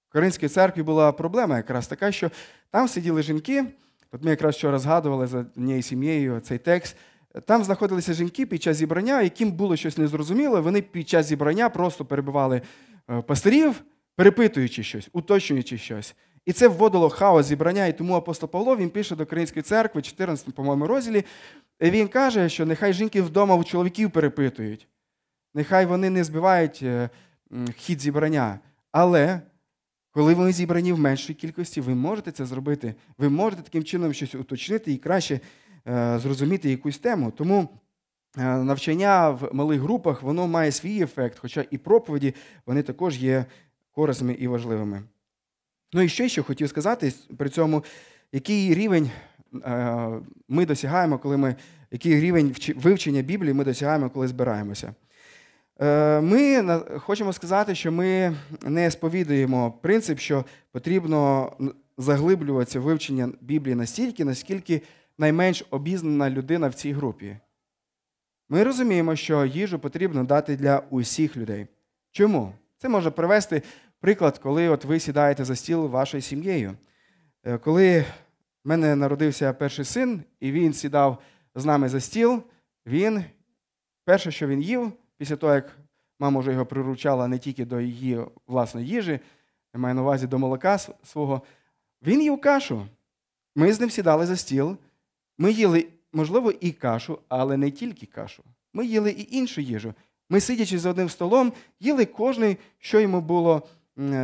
Коринській 0.10 0.48
церкві 0.48 0.82
була 0.82 1.12
проблема 1.12 1.58
якраз 1.58 1.88
така, 1.88 2.12
що 2.12 2.32
там 2.72 2.88
сиділи 2.88 3.24
жінки. 3.24 3.66
От 4.12 4.24
ми 4.24 4.30
якраз 4.30 4.56
вчора 4.56 4.80
згадували 4.80 5.28
за 5.28 5.38
однією 5.38 5.82
сім'єю 5.82 6.40
цей 6.40 6.58
текст. 6.58 6.98
Там 7.46 7.64
знаходилися 7.64 8.14
жінки 8.14 8.46
під 8.46 8.64
час 8.64 8.78
зібрання, 8.78 9.22
яким 9.22 9.52
було 9.52 9.76
щось 9.76 9.98
незрозуміло. 9.98 10.62
Вони 10.62 10.82
під 10.82 11.10
час 11.10 11.26
зібрання 11.26 11.70
просто 11.70 12.06
перебивали 12.06 12.62
е, 13.10 13.22
пастирів, 13.22 13.84
перепитуючи 14.16 14.84
щось, 14.84 15.10
уточнюючи 15.14 15.78
щось. 15.78 16.16
І 16.46 16.54
це 16.54 16.68
вводило 16.68 17.10
хаос 17.10 17.46
зібрання. 17.46 17.86
І 17.86 17.98
тому 17.98 18.14
апостол 18.14 18.50
Павло 18.50 18.76
він 18.76 18.90
пише 18.90 19.16
до 19.16 19.26
Коринської 19.26 19.64
церкви, 19.64 20.02
14, 20.02 20.56
по-моєму, 20.56 20.88
розділі. 20.88 21.26
Він 21.82 22.08
каже, 22.08 22.50
що 22.50 22.66
нехай 22.66 22.94
жінки 22.94 23.22
вдома 23.22 23.56
у 23.56 23.64
чоловіків 23.64 24.12
перепитують, 24.12 24.88
нехай 25.54 25.86
вони 25.86 26.10
не 26.10 26.24
збивають 26.24 26.80
е, 26.84 27.10
хід 27.76 28.02
зібрання. 28.02 28.60
Але 28.92 29.42
коли 30.12 30.34
ви 30.34 30.52
зібрані 30.52 30.94
в 30.94 31.00
меншій 31.00 31.34
кількості, 31.34 31.82
ви 31.82 31.96
можете 31.96 32.32
це 32.32 32.46
зробити. 32.46 32.96
Ви 33.18 33.30
можете 33.30 33.62
таким 33.62 33.84
чином 33.84 34.14
щось 34.14 34.36
уточнити 34.36 34.92
і 34.92 34.98
краще 34.98 35.40
е, 35.88 36.20
зрозуміти 36.20 36.70
якусь 36.70 36.98
тему. 36.98 37.32
Тому 37.32 37.70
е, 38.38 38.58
навчання 38.58 39.30
в 39.30 39.50
малих 39.54 39.82
групах 39.82 40.24
воно 40.24 40.48
має 40.48 40.72
свій 40.72 41.02
ефект, 41.02 41.40
хоча 41.40 41.66
і 41.72 41.78
проповіді 41.78 42.34
вони 42.66 42.82
також 42.82 43.24
є 43.24 43.46
корисними 43.92 44.34
і 44.34 44.48
важливими. 44.48 45.04
Ну 45.94 46.02
і 46.02 46.10
ще 46.10 46.30
що 46.30 46.44
хотів 46.44 46.70
сказати 46.70 47.14
при 47.38 47.50
цьому, 47.50 47.84
який 48.32 48.74
рівень 48.74 49.12
е, 49.64 50.10
ми 50.48 50.66
досягаємо, 50.66 51.18
коли 51.18 51.38
ми, 51.38 51.56
який 51.92 52.20
рівень 52.20 52.56
вивчення 52.76 53.22
Біблії 53.22 53.54
ми 53.54 53.64
досягаємо, 53.64 54.10
коли 54.10 54.28
збираємося. 54.28 54.94
Е, 55.82 56.22
ми 56.22 56.64
хочемо 57.00 57.34
сказати, 57.34 57.76
що 57.76 57.92
ми 57.92 58.36
не 58.66 58.92
сповідуємо 58.92 59.72
принцип, 59.72 60.20
що 60.20 60.46
потрібно 60.72 61.52
заглиблюватися 61.98 62.80
в 62.80 62.84
вивчення 62.84 63.30
Біблії 63.42 63.76
настільки, 63.76 64.26
наскільки 64.26 64.82
найменш 65.18 65.64
обізнана 65.70 66.30
людина 66.30 66.68
в 66.68 66.74
цій 66.74 66.94
групі. 66.94 67.38
Ми 68.50 68.64
розуміємо, 68.64 69.16
що 69.16 69.46
їжу 69.46 69.80
потрібно 69.80 70.24
дати 70.24 70.56
для 70.56 70.84
усіх 70.90 71.38
людей. 71.38 71.68
Чому? 72.12 72.54
Це 72.78 72.90
може 72.90 73.12
привести 73.12 73.62
приклад, 74.00 74.38
коли 74.38 74.70
от 74.70 74.86
ви 74.86 75.00
сідаєте 75.00 75.46
за 75.46 75.56
стіл 75.56 75.88
вашою 75.88 76.22
сім'єю. 76.22 76.78
Е, 77.44 77.58
коли 77.58 78.06
в 78.64 78.68
мене 78.68 78.96
народився 78.96 79.54
перший 79.54 79.86
син, 79.86 80.24
і 80.40 80.52
він 80.52 80.74
сідав 80.74 81.18
з 81.56 81.66
нами 81.66 81.90
за 81.90 82.00
стіл, 82.00 82.44
він 82.86 83.24
перше, 84.06 84.32
що 84.32 84.48
він 84.48 84.62
їв, 84.62 84.92
після 85.24 85.36
того, 85.36 85.54
як 85.54 85.78
мама 86.20 86.40
вже 86.40 86.52
його 86.52 86.66
приручала 86.66 87.28
не 87.28 87.40
тільки 87.40 87.66
до 87.66 87.82
її 87.82 88.20
власної 88.48 88.88
їжі, 88.88 89.20
я 89.74 89.80
маю 89.80 89.96
на 89.96 90.02
увазі 90.02 90.28
до 90.28 90.40
молока 90.40 90.78
свого, 91.04 91.42
він 92.02 92.22
їв 92.22 92.42
кашу. 92.42 92.86
Ми 93.56 93.74
з 93.74 93.80
ним 93.80 93.90
сідали 93.90 94.26
за 94.26 94.36
стіл. 94.36 94.78
Ми 95.38 95.52
їли, 95.52 95.88
можливо, 96.14 96.52
і 96.52 96.72
кашу, 96.72 97.20
але 97.28 97.58
не 97.58 97.72
тільки 97.72 98.06
кашу. 98.06 98.44
Ми 98.74 98.86
їли 98.86 99.12
і 99.12 99.38
іншу 99.38 99.62
їжу. 99.62 99.94
Ми, 100.30 100.40
сидячи 100.40 100.80
за 100.80 100.90
одним 100.90 101.10
столом, 101.10 101.54
їли 101.80 102.06
кожний, 102.06 102.58
що 102.80 103.00
йому 103.00 103.22
було 103.22 103.64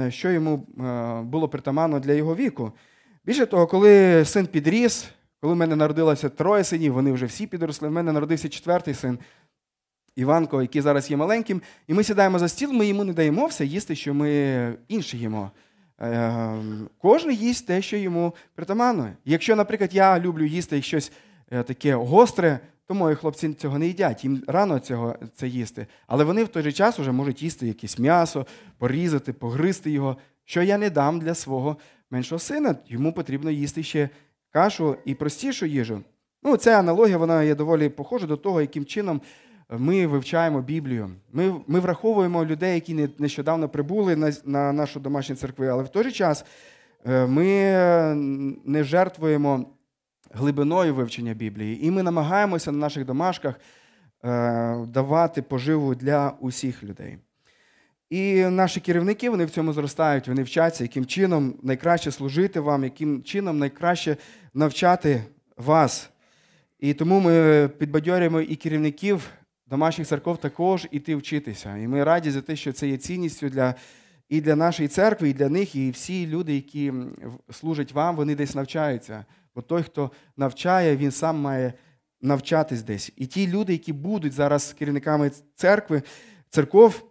що 0.10 0.32
йому 0.32 0.68
е, 0.80 1.22
було 1.22 1.50
притаманно 1.50 2.00
для 2.00 2.14
його 2.14 2.36
віку. 2.36 2.72
Більше 3.26 3.46
того, 3.46 3.68
коли 3.68 4.26
син 4.26 4.48
підріс, 4.48 5.10
коли 5.42 5.54
в 5.54 5.58
мене 5.58 5.76
народилося 5.76 6.30
троє 6.30 6.64
синів, 6.64 6.94
вони 6.94 7.12
вже 7.12 7.26
всі 7.26 7.48
підросли, 7.48 7.88
в 7.88 7.92
мене 7.92 8.12
народився 8.12 8.50
четвертий 8.50 8.94
син. 8.94 9.20
Іванко, 10.20 10.62
який 10.62 10.82
зараз 10.82 11.12
є 11.12 11.18
маленьким, 11.18 11.62
і 11.88 11.94
ми 11.94 12.04
сідаємо 12.04 12.40
за 12.40 12.48
стіл, 12.48 12.72
ми 12.72 12.88
йому 12.88 13.04
не 13.04 13.14
даємо 13.14 13.46
все 13.46 13.66
їсти, 13.66 13.96
що 13.96 14.14
ми 14.14 14.74
інші 14.88 15.18
їмо. 15.18 15.52
Е, 16.02 16.54
Кожен 16.98 17.32
їсть 17.32 17.68
те, 17.68 17.82
що 17.82 17.98
йому 17.98 18.34
притаманно. 18.56 19.10
Якщо, 19.26 19.56
наприклад, 19.56 19.94
я 19.94 20.20
люблю 20.20 20.46
їсти 20.46 20.82
щось 20.82 21.12
е, 21.52 21.64
таке 21.64 21.96
гостре, 21.96 22.60
то 22.88 22.96
мої 22.96 23.16
хлопці 23.16 23.54
цього 23.54 23.80
не 23.80 23.88
їдять. 23.88 24.24
Їм 24.24 24.44
рано 24.48 24.80
цього 24.80 25.16
це 25.36 25.48
їсти. 25.48 25.88
Але 26.08 26.24
вони 26.24 26.44
в 26.44 26.48
той 26.48 26.64
же 26.64 26.72
час 26.72 27.00
вже 27.00 27.12
можуть 27.12 27.44
їсти 27.44 27.68
якесь 27.68 28.00
м'ясо, 28.00 28.46
порізати, 28.78 29.34
погризти 29.34 29.92
його, 29.92 30.18
що 30.46 30.62
я 30.62 30.78
не 30.78 30.90
дам 30.90 31.20
для 31.20 31.36
свого 31.36 31.78
меншого 32.12 32.40
сина. 32.40 32.76
Йому 32.88 33.14
потрібно 33.14 33.52
їсти 33.52 33.84
ще 33.84 34.10
кашу 34.52 34.96
і 35.06 35.16
простішу 35.16 35.66
їжу. 35.66 36.04
Ну, 36.44 36.58
ця 36.58 36.80
аналогія 36.80 37.18
вона 37.18 37.44
є 37.44 37.56
доволі 37.56 37.90
похожа 37.90 38.28
до 38.28 38.38
того, 38.38 38.62
яким 38.62 38.86
чином 38.86 39.22
ми 39.78 40.08
вивчаємо 40.08 40.62
Біблію. 40.62 41.10
Ми 41.34 41.62
ми 41.68 41.80
враховуємо 41.80 42.46
людей, 42.46 42.76
які 42.76 43.10
нещодавно 43.20 43.70
прибули 43.70 44.16
на, 44.16 44.34
на 44.46 44.74
нашу 44.74 45.00
домашню 45.00 45.36
церкву, 45.36 45.66
але 45.66 45.84
в 45.84 45.90
той 45.90 46.04
же 46.04 46.12
час 46.12 46.46
е, 47.06 47.26
ми 47.26 47.46
не 48.66 48.84
жертвуємо 48.84 49.66
глибиною 50.32 50.96
вивчення 50.96 51.34
Біблії, 51.34 51.86
і 51.86 51.92
ми 51.92 52.04
намагаємося 52.04 52.72
на 52.72 52.78
наших 52.78 53.06
домашках 53.06 53.56
е, 54.24 54.86
давати 54.88 55.42
поживу 55.42 55.96
для 55.96 56.34
усіх 56.40 56.84
людей. 56.84 57.18
І 58.10 58.44
наші 58.44 58.80
керівники 58.80 59.30
вони 59.30 59.46
в 59.46 59.50
цьому 59.50 59.74
зростають, 59.74 60.28
вони 60.28 60.44
вчаться, 60.44 60.84
яким 60.84 61.06
чином 61.06 61.54
найкраще 61.64 62.12
служити 62.12 62.60
вам, 62.60 62.84
яким 62.84 63.24
чином 63.24 63.60
найкраще 63.60 64.18
навчати 64.54 65.24
вас. 65.58 66.10
І 66.80 66.94
тому 66.94 67.20
ми 67.20 67.68
підбадьорюємо 67.78 68.42
і 68.42 68.56
керівників 68.56 69.30
домашніх 69.70 70.08
церков 70.08 70.38
також 70.38 70.88
іти 70.92 71.16
вчитися. 71.16 71.78
І 71.78 71.88
ми 71.88 72.04
раді 72.04 72.32
за 72.32 72.42
те, 72.42 72.56
що 72.56 72.74
це 72.74 72.88
є 72.88 72.98
цінністю 72.98 73.50
для 73.50 73.76
і 74.30 74.42
для 74.42 74.56
нашої 74.56 74.90
церкви, 74.90 75.30
і 75.30 75.34
для 75.34 75.50
них, 75.50 75.76
і 75.76 75.92
всі 75.92 76.28
люди, 76.28 76.56
які 76.56 76.94
служать 77.52 77.92
вам, 77.92 78.16
вони 78.16 78.36
десь 78.36 78.56
навчаються. 78.56 79.26
Бо 79.56 79.62
той, 79.62 79.84
хто 79.84 80.12
навчає, 80.38 80.98
він 80.98 81.12
сам 81.12 81.42
має 81.42 81.74
навчатись 82.22 82.82
десь. 82.82 83.12
І 83.16 83.26
ті 83.26 83.48
люди, 83.48 83.74
які 83.74 83.94
будуть 83.94 84.34
зараз 84.34 84.74
керівниками 84.74 85.32
церкви, 85.56 86.02
церков, 86.50 87.04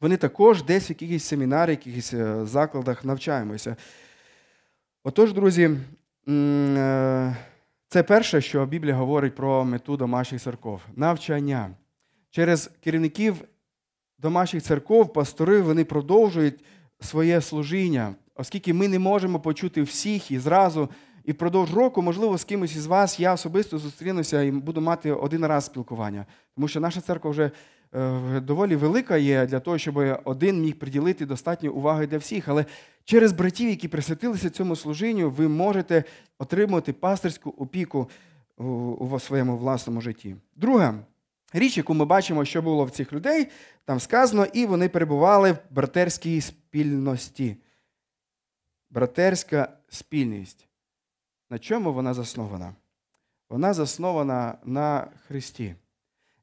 вони 0.00 0.16
також 0.16 0.62
десь 0.62 0.88
в 0.88 0.90
якихось 0.90 1.24
семінарах, 1.24 1.70
якихось 1.70 2.14
е, 2.14 2.46
закладах 2.46 3.04
навчаємося. 3.04 3.76
Отож, 5.04 5.32
друзі, 5.32 5.70
е, 6.28 7.36
це 7.88 8.02
перше, 8.02 8.40
що 8.40 8.66
Біблія 8.66 8.94
говорить 8.94 9.34
про 9.34 9.64
мету 9.64 9.96
домашніх 9.96 10.42
церков 10.42 10.80
навчання. 10.96 11.70
Через 12.34 12.70
керівників 12.84 13.36
домашніх 14.18 14.62
церков, 14.62 15.12
пастори, 15.12 15.60
вони 15.60 15.84
продовжують 15.84 16.64
своє 17.00 17.40
служіння, 17.40 18.14
оскільки 18.34 18.74
ми 18.74 18.88
не 18.88 18.98
можемо 18.98 19.40
почути 19.40 19.82
всіх 19.82 20.30
і 20.30 20.38
зразу. 20.38 20.88
І 21.24 21.32
впродовж 21.32 21.74
року, 21.74 22.02
можливо, 22.02 22.38
з 22.38 22.44
кимось 22.44 22.76
із 22.76 22.86
вас 22.86 23.20
я 23.20 23.34
особисто 23.34 23.78
зустрінуся 23.78 24.42
і 24.42 24.50
буду 24.50 24.80
мати 24.80 25.12
один 25.12 25.46
раз 25.46 25.64
спілкування. 25.64 26.26
Тому 26.54 26.68
що 26.68 26.80
наша 26.80 27.00
церква 27.00 27.30
вже 27.30 27.50
е, 27.94 28.40
доволі 28.40 28.76
велика 28.76 29.16
є 29.16 29.46
для 29.46 29.60
того, 29.60 29.78
щоб 29.78 30.20
один 30.24 30.60
міг 30.60 30.78
приділити 30.78 31.26
достатньо 31.26 31.72
уваги 31.72 32.06
для 32.06 32.18
всіх. 32.18 32.48
Але 32.48 32.64
через 33.04 33.32
братів, 33.32 33.70
які 33.70 33.88
присвятилися 33.88 34.50
цьому 34.50 34.76
служінню, 34.76 35.30
ви 35.30 35.48
можете 35.48 36.04
отримати 36.38 36.92
пастирську 36.92 37.50
опіку 37.50 38.10
у 38.98 39.18
своєму 39.20 39.56
власному 39.56 40.00
житті. 40.00 40.36
Друге, 40.56 40.94
річ, 41.54 41.76
яку 41.76 41.94
ми 41.94 42.04
бачимо, 42.04 42.44
що 42.44 42.62
було 42.62 42.84
в 42.84 42.90
цих 42.90 43.12
людей, 43.12 43.48
там 43.84 44.00
сказано, 44.00 44.46
і 44.52 44.66
вони 44.66 44.88
перебували 44.88 45.52
в 45.52 45.58
братерській 45.70 46.40
спільності. 46.40 47.56
Братерська 48.90 49.68
спільність. 49.88 50.68
На 51.50 51.58
чому 51.58 51.92
вона 51.92 52.14
заснована? 52.14 52.74
Вона 53.50 53.74
заснована 53.74 54.58
на 54.64 55.08
Христі. 55.26 55.74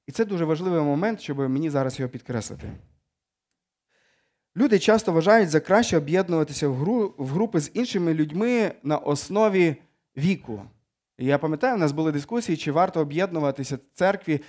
І 0.07 0.11
це 0.11 0.25
дуже 0.25 0.45
важливий 0.45 0.81
момент, 0.81 1.21
щоб 1.21 1.37
мені 1.37 1.69
зараз 1.69 1.99
його 1.99 2.09
підкреслити. 2.09 2.71
Люди 4.57 4.79
часто 4.79 5.11
вважають 5.11 5.49
за 5.49 5.59
краще 5.59 5.97
об'єднуватися 5.97 6.67
в, 6.67 6.75
гру, 6.75 7.13
в 7.17 7.27
групи 7.27 7.59
з 7.59 7.71
іншими 7.73 8.13
людьми 8.13 8.71
на 8.83 8.97
основі 8.97 9.75
віку. 10.17 10.61
І 11.17 11.25
я 11.25 11.37
пам'ятаю, 11.37 11.75
у 11.75 11.77
нас 11.77 11.91
були 11.91 12.11
дискусії, 12.11 12.57
чи 12.57 12.71
варто 12.71 12.99
об'єднуватися 12.99 13.75
в 13.75 13.79
церкві, 13.93 14.41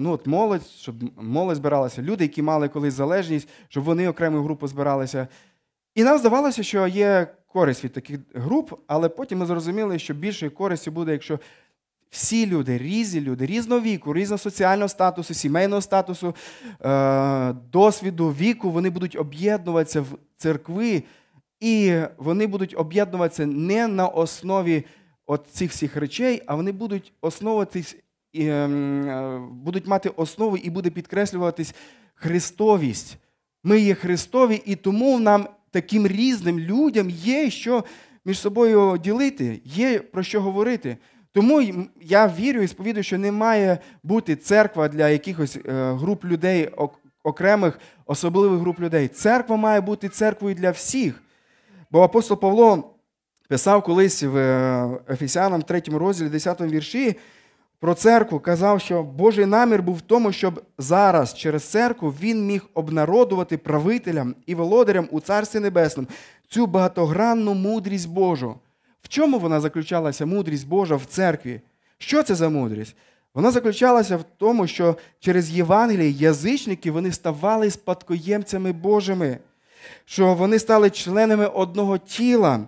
ну, 0.00 0.10
от 0.12 0.26
молодь, 0.26 0.66
щоб 0.66 0.94
молодь 1.22 1.56
збиралася, 1.56 2.02
люди, 2.02 2.24
які 2.24 2.42
мали 2.42 2.68
колись 2.68 2.94
залежність, 2.94 3.48
щоб 3.68 3.84
вони 3.84 4.08
окрему 4.08 4.42
групу 4.42 4.68
збиралися. 4.68 5.28
І 5.94 6.04
нам 6.04 6.18
здавалося, 6.18 6.62
що 6.62 6.86
є 6.86 7.26
користь 7.46 7.84
від 7.84 7.92
таких 7.92 8.20
груп, 8.34 8.74
але 8.86 9.08
потім 9.08 9.38
ми 9.38 9.46
зрозуміли, 9.46 9.98
що 9.98 10.14
більшою 10.14 10.50
користю 10.50 10.90
буде, 10.90 11.12
якщо 11.12 11.38
всі 12.10 12.46
люди, 12.46 12.78
різні 12.78 13.20
люди, 13.20 13.46
різного 13.46 13.80
віку, 13.80 14.14
різного 14.14 14.38
соціального 14.38 14.88
статусу, 14.88 15.34
сімейного 15.34 15.82
статусу, 15.82 16.34
е, 16.84 17.52
досвіду, 17.52 18.28
віку, 18.28 18.70
вони 18.70 18.90
будуть 18.90 19.16
об'єднуватися 19.16 20.00
в 20.00 20.06
церкви, 20.36 21.02
і 21.60 22.00
вони 22.16 22.46
будуть 22.46 22.74
об'єднуватися 22.78 23.46
не 23.46 23.88
на 23.88 24.06
основі 24.06 24.84
от 25.26 25.46
цих 25.50 25.70
всіх 25.70 25.96
речей, 25.96 26.42
а 26.46 26.54
вони 26.54 26.72
будуть 26.72 27.12
основуватись, 27.20 27.96
ем, 28.34 29.08
е, 29.08 29.40
будуть 29.50 29.86
мати 29.86 30.08
основу 30.08 30.56
і 30.56 30.70
буде 30.70 30.90
підкреслюватись 30.90 31.74
Христовість. 32.14 33.18
Ми 33.64 33.80
є 33.80 33.94
Христові, 33.94 34.62
і 34.64 34.76
тому 34.76 35.20
нам 35.20 35.48
таким 35.70 36.06
різним 36.06 36.58
людям 36.58 37.10
є 37.10 37.50
що 37.50 37.84
між 38.24 38.38
собою 38.38 38.98
ділити, 38.98 39.60
є 39.64 39.98
про 39.98 40.22
що 40.22 40.40
говорити. 40.40 40.96
Тому 41.32 41.86
я 42.02 42.26
вірю 42.38 42.62
і 42.62 42.68
сповідую, 42.68 43.02
що 43.02 43.18
не 43.18 43.32
має 43.32 43.78
бути 44.02 44.36
церква 44.36 44.88
для 44.88 45.08
якихось 45.08 45.56
е, 45.56 45.92
груп 45.92 46.24
людей, 46.24 46.70
окремих 47.22 47.78
особливих 48.06 48.60
груп 48.60 48.80
людей. 48.80 49.08
Церква 49.08 49.56
має 49.56 49.80
бути 49.80 50.08
церквою 50.08 50.54
для 50.54 50.70
всіх. 50.70 51.22
Бо 51.90 52.02
апостол 52.02 52.40
Павло 52.40 52.94
писав 53.48 53.82
колись 53.82 54.22
в 54.22 54.36
е, 54.36 54.98
Ефесянам 55.08 55.62
3 55.62 55.82
розділі, 55.86 56.28
10 56.28 56.60
вірші, 56.60 57.16
про 57.80 57.94
церкву 57.94 58.40
казав, 58.40 58.80
що 58.80 59.02
Божий 59.02 59.46
намір 59.46 59.82
був 59.82 59.96
в 59.96 60.00
тому, 60.00 60.32
щоб 60.32 60.62
зараз 60.78 61.34
через 61.34 61.64
церкву 61.64 62.14
він 62.20 62.46
міг 62.46 62.66
обнародувати 62.74 63.58
правителям 63.58 64.34
і 64.46 64.54
володарям 64.54 65.08
у 65.10 65.20
Царстві 65.20 65.60
Небесному 65.60 66.08
цю 66.48 66.66
багатогранну 66.66 67.54
мудрість 67.54 68.08
Божу. 68.08 68.54
В 69.02 69.08
чому 69.08 69.38
вона 69.38 69.60
заключалася 69.60 70.26
мудрість 70.26 70.68
Божа 70.68 70.96
в 70.96 71.04
церкві? 71.04 71.60
Що 71.98 72.22
це 72.22 72.34
за 72.34 72.48
мудрість? 72.48 72.96
Вона 73.34 73.50
заключалася 73.50 74.16
в 74.16 74.24
тому, 74.38 74.66
що 74.66 74.96
через 75.20 75.50
Євангеліє 75.50 76.10
язичники 76.10 76.90
вони 76.90 77.12
ставали 77.12 77.70
спадкоємцями 77.70 78.72
Божими, 78.72 79.38
що 80.04 80.34
вони 80.34 80.58
стали 80.58 80.90
членами 80.90 81.46
одного 81.46 81.98
тіла 81.98 82.60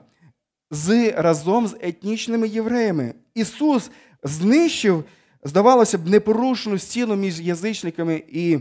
з, 0.70 1.12
разом 1.16 1.66
з 1.66 1.76
етнічними 1.80 2.48
євреями. 2.48 3.14
Ісус 3.34 3.90
знищив, 4.26 5.04
здавалося 5.44 5.98
б, 5.98 6.08
непорушну 6.08 6.78
стіну 6.78 7.16
між 7.16 7.40
язичниками 7.40 8.22
і 8.28 8.58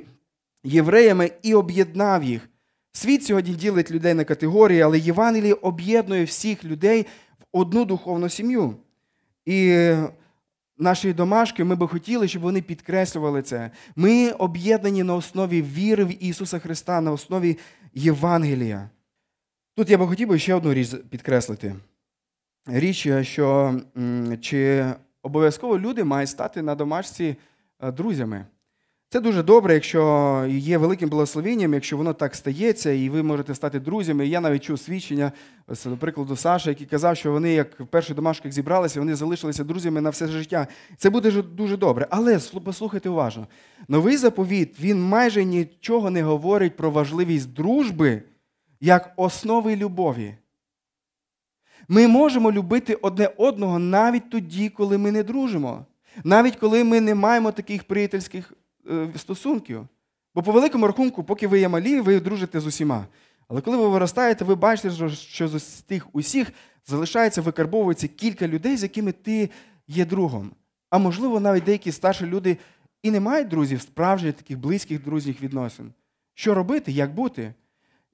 євреями 0.64 1.32
і 1.42 1.54
об'єднав 1.54 2.24
їх. 2.24 2.50
Світ 2.92 3.24
сьогодні 3.24 3.56
ділить 3.56 3.92
людей 3.92 4.14
на 4.14 4.24
категорії, 4.24 4.82
але 4.82 5.00
Євангеліє 5.00 5.54
об'єднує 5.54 6.24
всіх 6.24 6.64
людей 6.64 7.06
в 7.40 7.46
одну 7.52 7.86
духовну 7.86 8.30
сім'ю. 8.30 8.76
І 9.46 9.90
наші 10.78 11.14
домашки 11.14 11.64
ми 11.64 11.76
би 11.76 11.88
хотіли, 11.88 12.28
щоб 12.28 12.42
вони 12.42 12.62
підкреслювали 12.62 13.42
це. 13.42 13.72
Ми 13.96 14.32
об'єднані 14.32 15.04
на 15.04 15.16
основі 15.16 15.62
віри 15.62 16.04
в 16.04 16.24
Ісуса 16.24 16.60
Христа, 16.60 17.02
на 17.02 17.12
основі 17.12 17.58
Євангелія. 17.94 18.90
Тут 19.76 19.90
я 19.90 19.98
би 19.98 20.08
хотів 20.08 20.28
би 20.28 20.40
ще 20.40 20.54
одну 20.54 20.74
річ 20.74 20.90
підкреслити. 21.10 21.76
Річ, 22.66 23.08
що 23.22 23.80
чи 24.42 24.86
обов'язково 25.26 25.80
люди 25.80 26.04
мають 26.04 26.30
стати 26.30 26.62
на 26.62 26.76
домашці 26.76 27.36
е, 27.80 27.92
друзями. 27.92 28.46
Це 29.10 29.20
дуже 29.20 29.44
добре, 29.44 29.74
якщо 29.74 30.46
є 30.50 30.78
великим 30.78 31.10
благословенням, 31.10 31.74
якщо 31.74 31.98
воно 31.98 32.14
так 32.14 32.36
стається, 32.36 32.92
і 32.92 33.10
ви 33.10 33.24
можете 33.24 33.56
стати 33.56 33.80
друзями. 33.80 34.28
Я 34.28 34.42
навіть 34.42 34.64
чув 34.64 34.80
свідчення, 34.80 35.32
до 35.86 35.98
прикладу, 35.98 36.36
Саша, 36.36 36.70
який 36.70 36.88
казав, 36.88 37.18
що 37.18 37.32
вони, 37.32 37.54
як 37.54 37.80
в 37.80 37.86
перших 37.88 38.16
домашках 38.16 38.52
зібралися, 38.52 39.00
вони 39.00 39.16
залишилися 39.16 39.64
друзями 39.64 40.02
на 40.02 40.10
все 40.10 40.28
життя. 40.28 40.68
Це 40.98 41.10
буде 41.10 41.32
дуже 41.42 41.78
добре. 41.78 42.08
Але 42.10 42.40
послухайте 42.64 43.10
уважно: 43.10 43.48
новий 43.88 44.18
заповіт 44.18 44.80
він 44.80 45.02
майже 45.04 45.46
нічого 45.46 46.10
не 46.10 46.24
говорить 46.24 46.76
про 46.76 46.92
важливість 46.92 47.54
дружби 47.54 48.22
як 48.82 49.14
основи 49.16 49.76
любові. 49.76 50.36
Ми 51.88 52.08
можемо 52.08 52.52
любити 52.52 52.96
одне 52.96 53.30
одного 53.38 53.80
навіть 53.80 54.30
тоді, 54.30 54.70
коли 54.70 54.98
ми 54.98 55.12
не 55.12 55.24
дружимо, 55.24 55.86
навіть 56.24 56.56
коли 56.56 56.84
ми 56.84 57.02
не 57.02 57.16
маємо 57.16 57.52
таких 57.52 57.84
приятельських 57.84 58.54
е, 58.90 59.08
стосунків. 59.16 59.88
Бо 60.36 60.44
по 60.44 60.52
великому 60.52 60.88
рахунку, 60.88 61.24
поки 61.24 61.48
ви 61.48 61.60
є 61.60 61.70
малі, 61.70 62.02
ви 62.02 62.20
дружите 62.20 62.60
з 62.60 62.66
усіма. 62.66 63.06
Але 63.48 63.62
коли 63.62 63.78
ви 63.78 63.88
виростаєте, 63.88 64.46
ви 64.46 64.56
бачите, 64.56 65.10
що 65.10 65.48
з 65.48 65.82
тих 65.82 66.16
усіх 66.16 66.52
залишається, 66.86 67.42
викарбовується 67.42 68.08
кілька 68.08 68.48
людей, 68.48 68.78
з 68.78 68.84
якими 68.84 69.12
ти 69.12 69.50
є 69.88 70.06
другом. 70.06 70.52
А 70.90 70.98
можливо, 70.98 71.40
навіть 71.40 71.64
деякі 71.64 71.92
старші 71.92 72.26
люди 72.26 72.58
і 73.04 73.12
не 73.12 73.20
мають 73.20 73.48
друзів, 73.48 73.82
справжніх 73.82 74.34
таких 74.34 74.60
близьких 74.60 75.04
друзів 75.04 75.36
відносин. 75.42 75.94
Що 76.34 76.54
робити, 76.54 76.92
як 76.92 77.14
бути? 77.14 77.54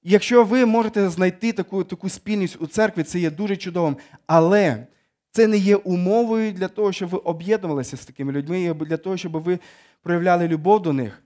Якщо 0.04 0.44
ви 0.44 0.66
можете 0.66 1.10
знайти 1.10 1.52
таку 1.52 1.84
таку 1.84 2.10
спільність 2.10 2.58
у 2.60 2.68
церкві, 2.68 3.04
це 3.04 3.20
є 3.20 3.32
дуже 3.32 3.58
чудовим. 3.58 3.98
Але 4.28 4.88
це 5.32 5.48
не 5.48 5.58
є 5.58 5.76
умовою 5.76 6.52
для 6.52 6.68
того, 6.68 6.92
щоб 6.92 7.10
ви 7.10 7.18
об'єднувалися 7.18 7.98
з 7.98 8.06
такими 8.06 8.32
людьми, 8.32 8.74
для 8.74 8.98
того, 8.98 9.18
щоб 9.18 9.32
ви 9.32 9.60
проявляли 10.04 10.48
любов 10.48 10.82
до 10.82 10.94
них. 10.94 11.24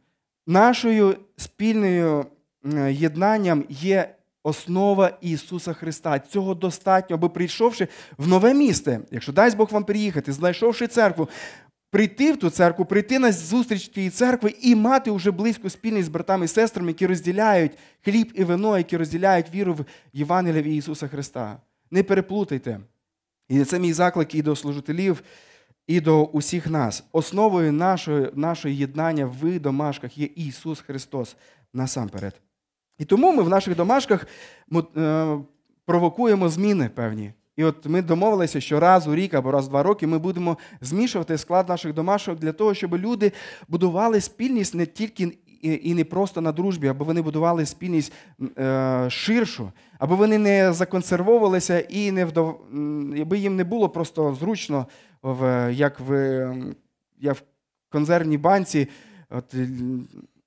Нашою 0.47 1.15
спільною 1.37 2.25
єднанням 2.89 3.63
є 3.69 4.15
основа 4.43 5.17
Ісуса 5.21 5.73
Христа. 5.73 6.19
Цього 6.19 6.55
достатньо, 6.55 7.15
аби 7.15 7.29
прийшовши 7.29 7.87
в 8.17 8.27
нове 8.27 8.53
місце, 8.53 8.99
якщо 9.11 9.31
дасть 9.31 9.57
Бог 9.57 9.71
вам 9.71 9.83
приїхати, 9.83 10.33
знайшовши 10.33 10.87
церкву, 10.87 11.29
прийти 11.95 12.31
в 12.31 12.37
ту 12.37 12.49
церкву, 12.49 12.85
прийти 12.85 13.19
на 13.19 13.31
зустріч 13.31 13.87
тієї 13.87 14.09
церкви 14.09 14.55
і 14.61 14.75
мати 14.75 15.11
вже 15.11 15.31
близьку 15.31 15.69
спільність 15.69 16.05
з 16.05 16.09
братами 16.11 16.45
і 16.45 16.47
сестрами, 16.47 16.89
які 16.89 17.07
розділяють 17.07 17.77
хліб 18.05 18.31
і 18.35 18.43
вино, 18.43 18.77
які 18.77 18.97
розділяють 18.97 19.53
віру 19.53 19.73
в 19.73 19.85
Євангелія 20.13 20.61
в 20.61 20.65
Ісуса 20.65 21.07
Христа. 21.07 21.57
Не 21.91 22.03
переплутайте. 22.03 22.79
І 23.49 23.63
це 23.63 23.79
мій 23.79 23.93
заклик 23.93 24.35
і 24.35 24.41
до 24.41 24.55
служителів, 24.55 25.23
і 25.87 26.01
до 26.01 26.25
усіх 26.25 26.67
нас. 26.67 27.03
Основою 27.11 27.71
нашої, 27.71 28.29
нашої 28.33 28.77
єднання 28.77 29.25
в 29.25 29.59
домашках 29.59 30.17
є 30.17 30.29
Ісус 30.35 30.79
Христос 30.79 31.35
насамперед. 31.73 32.41
І 32.97 33.05
тому 33.05 33.31
ми 33.31 33.43
в 33.43 33.49
наших 33.49 33.75
домашках 33.75 34.27
е, 34.97 35.37
провокуємо 35.85 36.49
зміни 36.49 36.89
певні. 36.89 37.33
І 37.55 37.63
от 37.63 37.85
ми 37.85 38.01
домовилися, 38.01 38.61
що 38.61 38.79
раз 38.79 39.07
у 39.07 39.15
рік 39.15 39.33
або 39.33 39.51
раз 39.51 39.67
в 39.67 39.69
два 39.69 39.83
роки 39.83 40.07
ми 40.07 40.19
будемо 40.19 40.57
змішувати 40.81 41.37
склад 41.37 41.69
наших 41.69 41.93
домашок 41.93 42.39
для 42.39 42.51
того, 42.51 42.73
щоб 42.73 42.95
люди 42.95 43.31
будували 43.67 44.21
спільність 44.21 44.75
не 44.75 44.85
тільки 44.85 45.37
і 45.61 45.93
не 45.93 46.03
просто 46.03 46.41
на 46.41 46.51
дружбі, 46.51 46.87
аби 46.87 47.05
вони 47.05 47.21
будували 47.21 47.65
спільність 47.65 48.13
е, 48.57 49.07
ширшу, 49.09 49.71
аби 49.99 50.15
вони 50.15 50.37
не 50.37 50.73
законсервовувалися 50.73 51.79
і 51.79 52.11
не 52.11 52.25
вдов... 52.25 52.61
аби 53.21 53.37
їм 53.37 53.55
не 53.55 53.63
було 53.63 53.89
просто 53.89 54.35
зручно, 54.39 54.87
в, 55.23 55.71
як 55.73 55.99
в 55.99 56.53
як 57.19 57.37
в 57.37 57.41
консервній 57.89 58.37
банці. 58.37 58.87
От, 59.29 59.55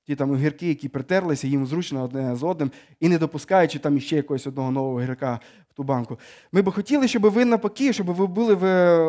ті 0.09 0.17
там 0.17 0.31
огірки, 0.31 0.69
які 0.69 0.89
притерлися, 0.89 1.47
їм 1.47 1.67
зручно 1.67 2.05
одне 2.05 2.37
з 2.37 2.43
одним, 2.43 2.71
і 3.01 3.09
не 3.09 3.19
допускаючи 3.19 3.79
там 3.79 3.97
іще 3.97 4.17
якогось 4.17 4.47
одного 4.47 4.71
нового 4.71 4.95
огірка 4.95 5.41
в 5.68 5.68
ту 5.79 5.85
банку. 5.85 6.19
Ми 6.53 6.63
би 6.63 6.73
хотіли, 6.73 7.09
щоб 7.09 7.23
ви 7.23 7.45
навпаки, 7.45 7.93
щоб 7.93 8.07
ви 8.07 8.27
були 8.27 8.55
в, 8.55 8.65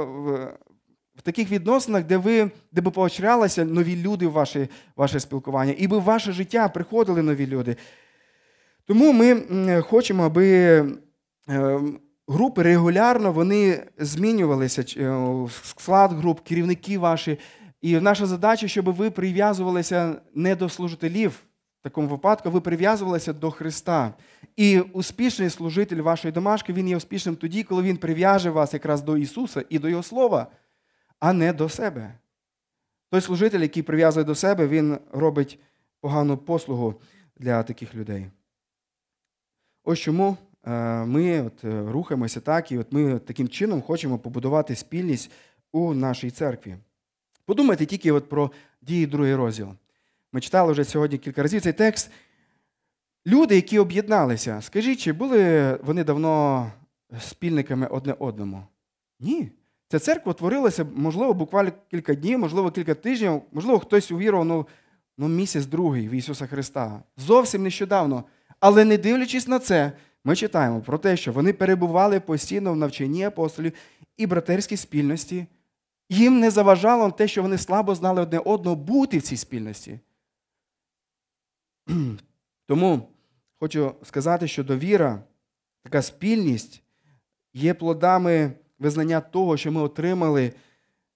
в, 0.05 0.53
в 1.15 1.21
таких 1.21 1.51
відносинах, 1.51 2.03
де 2.03 2.17
ви 2.17 2.51
де 2.71 2.81
би 2.81 2.91
поощрялися 2.91 3.65
нові 3.65 3.95
люди 3.95 4.27
в 4.27 4.31
ваше, 4.31 4.67
ваше 4.95 5.19
спілкування, 5.19 5.73
і 5.77 5.87
би 5.87 5.97
в 5.97 6.03
ваше 6.03 6.31
життя 6.31 6.69
приходили 6.69 7.21
нові 7.21 7.47
люди. 7.47 7.75
Тому 8.85 9.13
ми 9.13 9.81
хочемо, 9.81 10.23
аби 10.23 10.47
е, 11.49 11.79
групи 12.27 12.63
регулярно 12.63 13.31
вони 13.31 13.83
змінювалися, 13.97 14.81
е, 14.81 15.47
склад 15.63 16.11
груп, 16.11 16.39
керівники 16.39 16.97
ваші. 16.97 17.37
І 17.81 17.99
наша 17.99 18.25
задача, 18.25 18.67
щоб 18.67 18.95
ви 18.95 19.11
прив'язувалися 19.11 20.15
не 20.35 20.55
до 20.55 20.69
служителів, 20.69 21.43
такому 21.89 22.07
випадку 22.07 22.51
ви 22.51 22.61
прив'язувалися 22.61 23.33
до 23.33 23.51
Христа. 23.51 24.13
І 24.55 24.79
успішний 24.79 25.49
служитель 25.49 26.01
вашої 26.01 26.31
домашки, 26.31 26.73
він 26.73 26.87
є 26.87 26.97
успішним 26.97 27.35
тоді, 27.35 27.63
коли 27.63 27.83
він 27.83 27.97
прив'яже 27.97 28.49
вас 28.49 28.73
якраз 28.73 29.01
до 29.01 29.17
Ісуса 29.17 29.65
і 29.69 29.79
до 29.79 29.89
Його 29.89 30.03
Слова, 30.03 30.47
а 31.19 31.33
не 31.33 31.53
до 31.53 31.69
себе. 31.69 32.13
Той 33.09 33.21
служитель, 33.21 33.59
який 33.59 33.83
прив'язує 33.83 34.23
до 34.23 34.35
себе, 34.35 34.67
він 34.67 34.97
робить 35.11 35.59
погану 36.01 36.37
послугу 36.37 36.95
для 37.37 37.63
таких 37.63 37.95
людей. 37.95 38.25
Ось 39.83 39.99
чому 39.99 40.37
е, 40.65 40.71
ми 41.05 41.41
от 41.41 41.63
е, 41.63 41.91
рухаємося 41.91 42.39
так, 42.39 42.71
і 42.71 42.77
от 42.77 42.91
ми 42.91 43.19
таким 43.19 43.47
чином 43.47 43.81
хочемо 43.81 44.19
побудувати 44.19 44.75
спільність 44.75 45.31
у 45.71 45.93
нашій 45.93 46.31
церкві. 46.31 46.77
Подумайте 47.45 47.85
тільки 47.85 48.11
от 48.11 48.29
про 48.29 48.51
дії 48.81 49.07
другий 49.07 49.35
розділ. 49.35 49.69
Ми 50.33 50.41
читали 50.41 50.71
вже 50.71 50.83
сьогодні 50.83 51.17
кілька 51.17 51.43
разів 51.43 51.61
цей 51.61 51.73
текст. 51.73 52.11
Люди, 53.27 53.55
які 53.55 53.79
об'єдналися, 53.79 54.61
скажіть, 54.61 54.99
чи 54.99 55.13
були 55.13 55.73
вони 55.83 56.03
давно 56.03 56.71
спільниками 57.19 57.87
одне 57.87 58.15
одному? 58.19 58.63
Ні. 59.19 59.51
Ця 59.87 59.99
церква 59.99 60.33
творилася, 60.33 60.85
можливо, 60.95 61.33
буквально 61.33 61.71
кілька 61.91 62.15
днів, 62.15 62.39
можливо, 62.39 62.71
кілька 62.71 62.95
тижнів, 62.95 63.41
можливо, 63.51 63.79
хтось 63.79 64.11
увірував 64.11 64.45
ну, 64.45 64.67
ну, 65.17 65.27
місяць 65.27 65.65
другий 65.65 66.07
в 66.07 66.11
Ісуса 66.11 66.47
Христа. 66.47 67.03
Зовсім 67.17 67.63
нещодавно. 67.63 68.23
Але 68.59 68.85
не 68.85 68.97
дивлячись 68.97 69.47
на 69.47 69.59
це, 69.59 69.91
ми 70.23 70.35
читаємо 70.35 70.81
про 70.81 70.97
те, 70.97 71.17
що 71.17 71.31
вони 71.31 71.53
перебували 71.53 72.19
постійно 72.19 72.73
в 72.73 72.75
навчанні 72.75 73.23
апостолів 73.23 73.73
і 74.17 74.27
братерській 74.27 74.77
спільності. 74.77 75.45
Їм 76.09 76.39
не 76.39 76.49
заважало 76.49 77.11
те, 77.11 77.27
що 77.27 77.41
вони 77.41 77.57
слабо 77.57 77.95
знали 77.95 78.21
одне 78.21 78.39
одного 78.39 78.75
бути 78.75 79.17
в 79.17 79.21
цій 79.21 79.37
спільності. 79.37 79.99
Тому 82.65 83.09
хочу 83.59 83.95
сказати, 84.03 84.47
що 84.47 84.63
довіра, 84.63 85.23
така 85.83 86.01
спільність 86.01 86.83
є 87.53 87.73
плодами 87.73 88.51
визнання 88.79 89.21
того, 89.21 89.57
що 89.57 89.71
ми 89.71 89.81
отримали 89.81 90.53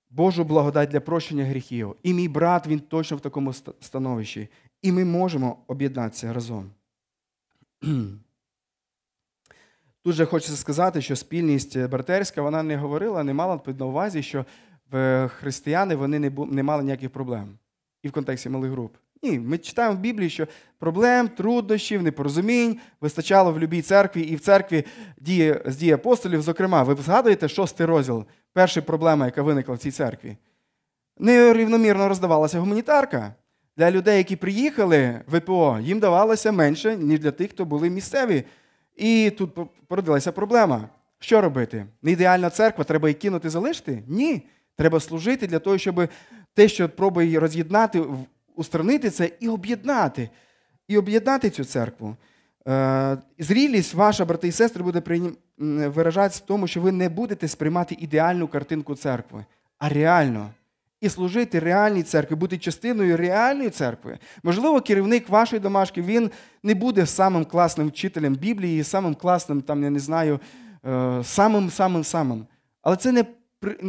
Божу 0.10 0.44
благодать 0.44 0.90
для 0.90 1.00
прощення 1.00 1.46
гріхів. 1.46 1.96
І 2.04 2.14
мій 2.14 2.28
брат, 2.28 2.68
він 2.68 2.80
точно 2.80 3.18
в 3.18 3.22
такому 3.22 3.54
становищі. 3.54 4.50
І 4.82 4.92
ми 4.92 5.06
можемо 5.06 5.58
об'єднатися 5.68 6.34
разом. 6.34 6.72
Тут 10.04 10.16
же 10.16 10.26
хочеться 10.26 10.56
сказати, 10.56 11.02
що 11.02 11.16
спільність 11.16 11.80
братерська 11.80 12.42
вона 12.42 12.64
не 12.64 12.78
говорила, 12.78 13.24
не 13.24 13.34
мала 13.34 13.60
на 13.66 13.86
увазі, 13.86 14.24
що 14.24 14.46
християни 15.28 15.96
вони 15.96 16.20
не 16.20 16.30
не 16.30 16.64
мали 16.64 16.84
ніяких 16.84 17.10
проблем 17.10 17.58
і 18.04 18.08
в 18.08 18.12
контексті 18.12 18.50
малих 18.50 18.72
груп. 18.72 18.96
Ні, 19.24 19.40
ми 19.40 19.58
читаємо 19.58 19.96
в 19.96 20.00
Біблії, 20.00 20.30
що 20.30 20.48
проблем, 20.80 21.28
труднощів, 21.28 22.04
непорозумінь 22.04 22.78
вистачало 23.02 23.52
в 23.52 23.60
любій 23.60 23.82
церкві, 23.82 24.22
і 24.22 24.36
в 24.36 24.40
церкві 24.40 24.86
дії, 25.18 25.62
з 25.66 25.76
дії 25.76 25.92
апостолів, 25.92 26.42
зокрема, 26.42 26.84
ви 26.84 26.96
згадуєте 26.96 27.48
шостий 27.48 27.86
розділ, 27.86 28.26
перша 28.54 28.82
проблема, 28.82 29.26
яка 29.26 29.42
виникла 29.42 29.76
в 29.76 29.78
цій 29.78 29.92
церкві. 29.92 30.38
Нерівномірно 31.18 32.10
роздавалася 32.10 32.60
гуманітарка. 32.60 33.36
Для 33.78 33.92
людей, 33.92 34.18
які 34.18 34.36
приїхали 34.36 35.22
в 35.28 35.38
ВПО, 35.38 35.80
їм 35.82 36.00
давалося 36.00 36.52
менше, 36.52 36.98
ніж 36.98 37.20
для 37.20 37.32
тих, 37.32 37.52
хто 37.52 37.66
були 37.66 37.90
місцеві. 37.90 38.44
І 38.96 39.32
тут 39.38 39.50
породилася 39.88 40.32
проблема. 40.32 40.90
Що 41.20 41.42
робити? 41.42 41.86
Не 42.02 42.12
ідеальна 42.12 42.50
церква, 42.50 42.84
треба 42.84 43.10
її 43.10 43.20
кинути 43.20 43.50
залишити? 43.50 44.04
Ні. 44.08 44.48
Треба 44.76 45.00
служити 45.00 45.48
для 45.48 45.60
того, 45.60 45.78
щоб 45.78 46.08
те, 46.54 46.68
що 46.68 46.90
пробує 46.90 47.40
роз'єднати, 47.40 48.04
устранити 48.56 49.10
це 49.10 49.32
і 49.40 49.48
об'єднати. 49.50 50.30
І 50.88 50.98
об'єднати 50.98 51.50
цю 51.50 51.66
церкву. 51.66 52.16
Е, 52.68 53.18
зрілість 53.40 53.94
ваша, 53.94 54.26
брати 54.26 54.48
і 54.48 54.52
сестри, 54.52 54.84
буде 54.84 55.02
виражатися 55.88 56.42
в 56.44 56.48
тому, 56.48 56.68
що 56.68 56.82
ви 56.82 56.92
не 56.92 57.10
будете 57.10 57.48
сприймати 57.48 57.98
ідеальну 58.00 58.48
картинку 58.48 58.96
церкви, 58.96 59.46
а 59.80 59.90
реально. 59.90 60.50
І 61.02 61.10
служити 61.10 61.60
реальній 61.60 62.04
церкві, 62.04 62.36
бути 62.36 62.58
частиною 62.58 63.18
реальної 63.18 63.70
церкви. 63.70 64.20
Можливо, 64.44 64.82
керівник 64.82 65.30
вашої 65.30 65.60
домашки 65.60 66.02
він 66.02 66.32
не 66.64 66.76
буде 66.76 67.06
самим 67.06 67.46
класним 67.46 67.88
вчителем 67.88 68.36
Біблії, 68.36 68.84
самим 68.84 69.16
класним, 69.16 69.62
там, 69.62 69.84
я 69.84 69.90
не 69.90 70.00
знаю, 70.00 70.40
самим-самим-самим. 71.24 72.40
Е, 72.40 72.46
Але 72.82 72.96
це 72.96 73.12
не 73.12 73.26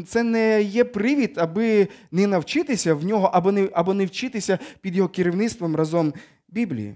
це 0.07 0.23
не 0.23 0.63
є 0.63 0.85
привід, 0.85 1.39
аби 1.39 1.89
не 2.11 2.27
навчитися 2.27 2.95
в 2.95 3.05
нього, 3.05 3.31
або 3.33 3.53
не 3.53 3.69
або 3.73 3.95
не 3.95 4.07
вчитися 4.07 4.59
під 4.81 4.97
його 4.97 5.09
керівництвом 5.09 5.77
разом 5.77 6.15
Біблії. 6.49 6.95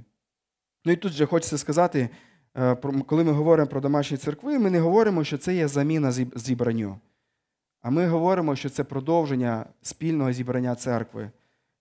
Ну 0.85 0.93
і 0.93 0.97
тут 0.97 1.13
же 1.13 1.27
хочеться 1.27 1.59
сказати, 1.59 2.09
е, 2.57 2.75
коли 3.07 3.25
ми 3.25 3.33
говоримо 3.33 3.69
про 3.69 3.81
домашні 3.81 4.17
церкви, 4.17 4.59
ми 4.59 4.71
не 4.71 4.81
говоримо, 4.81 5.25
що 5.25 5.39
це 5.39 5.55
є 5.55 5.69
заміна 5.69 6.13
зібранню. 6.13 6.99
А 7.83 7.91
ми 7.91 8.07
говоримо, 8.07 8.57
що 8.57 8.69
це 8.69 8.85
продовження 8.85 9.67
спільного 9.83 10.33
зібрання 10.33 10.75
церкви. 10.75 11.31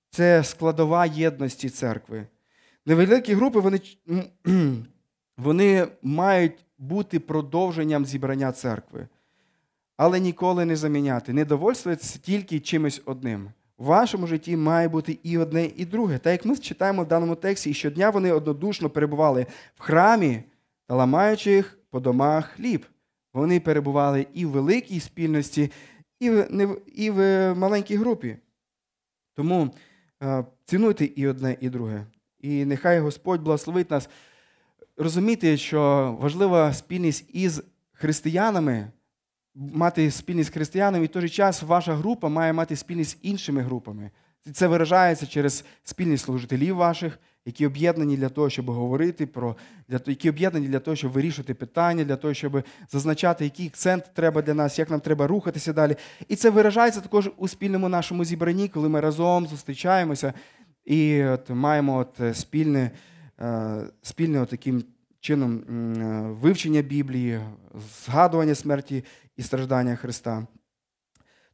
Це 0.09 0.43
складова 0.43 1.05
єдності 1.05 1.69
церкви. 1.69 2.27
Невеликі 2.85 3.33
групи 3.33 3.59
вони, 3.59 3.81
вони 5.37 5.87
мають 6.01 6.65
бути 6.77 7.19
продовженням 7.19 8.05
зібрання 8.05 8.51
церкви 8.51 9.07
але 9.97 10.19
ніколи 10.19 10.65
не 10.65 10.75
заміняти, 10.75 11.33
не 11.33 11.45
довольствуватися 11.45 12.19
тільки 12.19 12.59
чимось 12.59 13.01
одним. 13.05 13.49
в 13.77 13.85
вашому 13.85 14.27
житті 14.27 14.57
має 14.57 14.87
бути 14.87 15.19
і 15.23 15.37
одне, 15.37 15.65
і 15.75 15.85
друге. 15.85 16.17
Так 16.17 16.31
як 16.31 16.45
ми 16.45 16.57
читаємо 16.57 17.03
в 17.03 17.07
даному 17.07 17.35
тексті, 17.35 17.69
і 17.69 17.73
щодня 17.73 18.09
вони 18.09 18.31
однодушно 18.31 18.89
перебували 18.89 19.45
в 19.75 19.81
храмі 19.81 20.43
та 20.87 20.95
ламаючи 20.95 21.51
їх 21.51 21.79
по 21.89 21.99
домах 21.99 22.45
хліб. 22.45 22.85
Вони 23.33 23.59
перебували 23.59 24.27
і 24.33 24.45
в 24.45 24.49
великій 24.49 24.99
спільності, 24.99 25.71
і 26.19 26.29
в, 26.29 26.47
і 26.95 27.11
в 27.11 27.53
маленькій 27.53 27.95
групі. 27.95 28.37
Тому 29.33 29.69
е, 30.23 30.45
цінуйте 30.65 31.05
і 31.05 31.27
одне, 31.27 31.57
і 31.61 31.69
друге. 31.69 32.05
І 32.39 32.65
нехай 32.65 32.99
Господь 32.99 33.41
благословить 33.41 33.91
нас 33.91 34.09
розуміти, 34.97 35.57
що 35.57 36.17
важлива 36.21 36.73
спільність 36.73 37.29
із 37.33 37.63
християнами, 37.93 38.87
мати 39.57 40.11
спільність 40.11 40.49
з 40.49 40.53
християнами, 40.53 41.03
і 41.03 41.07
в 41.07 41.11
той 41.11 41.21
же 41.21 41.29
час 41.29 41.63
ваша 41.63 41.95
група 41.95 42.29
має 42.29 42.53
мати 42.53 42.75
спільність 42.75 43.11
з 43.11 43.17
іншими 43.21 43.61
групами. 43.61 44.11
Це 44.53 44.67
виражається 44.67 45.25
через 45.25 45.65
спільність 45.83 46.25
служителів 46.25 46.75
ваших, 46.75 47.19
які 47.45 47.65
об'єднані 47.65 48.17
для 48.17 48.29
того, 48.29 48.49
щоб 48.49 48.69
говорити 48.69 49.25
про 49.25 49.55
для 49.89 49.99
які 50.05 50.29
об'єднані 50.29 50.67
для 50.67 50.79
того, 50.79 50.95
щоб 50.95 51.11
вирішувати 51.11 51.53
питання, 51.53 52.03
для 52.03 52.15
того, 52.15 52.33
щоб 52.33 52.63
зазначати, 52.89 53.43
який 53.43 53.67
акцент 53.67 54.11
треба 54.13 54.41
для 54.41 54.53
нас, 54.53 54.79
як 54.79 54.89
нам 54.89 54.99
треба 54.99 55.27
рухатися 55.27 55.73
далі. 55.73 55.95
І 56.27 56.35
це 56.35 56.49
виражається 56.49 57.01
також 57.01 57.29
у 57.37 57.47
спільному 57.47 57.89
нашому 57.89 58.25
зібранні, 58.25 58.67
коли 58.67 58.89
ми 58.89 58.99
разом 58.99 59.47
зустрічаємося 59.47 60.33
і 60.85 61.23
от 61.23 61.49
маємо 61.49 61.97
от 61.97 62.37
спільне, 62.37 62.91
е, 63.39 63.81
спільне 64.01 64.41
от 64.41 64.49
таким 64.49 64.83
чином 65.27 65.57
е, 65.57 66.21
вивчення 66.41 66.81
Біблії, 66.81 67.39
згадування 68.05 68.55
смерті 68.55 69.03
і 69.37 69.41
страждання 69.41 69.95
Христа. 69.95 70.47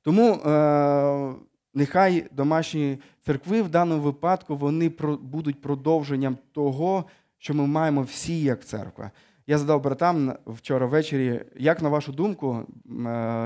Тому 0.01 0.33
е, 0.33 1.33
нехай 1.73 2.27
домашні 2.31 2.97
церкви 3.25 3.61
в 3.61 3.69
даному 3.69 4.01
випадку 4.01 4.55
вони 4.55 4.89
будуть 5.21 5.61
продовженням 5.61 6.37
того, 6.51 7.05
що 7.37 7.53
ми 7.53 7.67
маємо 7.67 8.01
всі 8.01 8.41
як 8.41 8.65
церква. 8.65 9.11
Я 9.47 9.57
задав 9.57 9.81
братам 9.81 10.33
вчора 10.45 10.85
ввечері, 10.85 11.41
як 11.55 11.81
на 11.81 11.89
вашу 11.89 12.11
думку, 12.11 12.65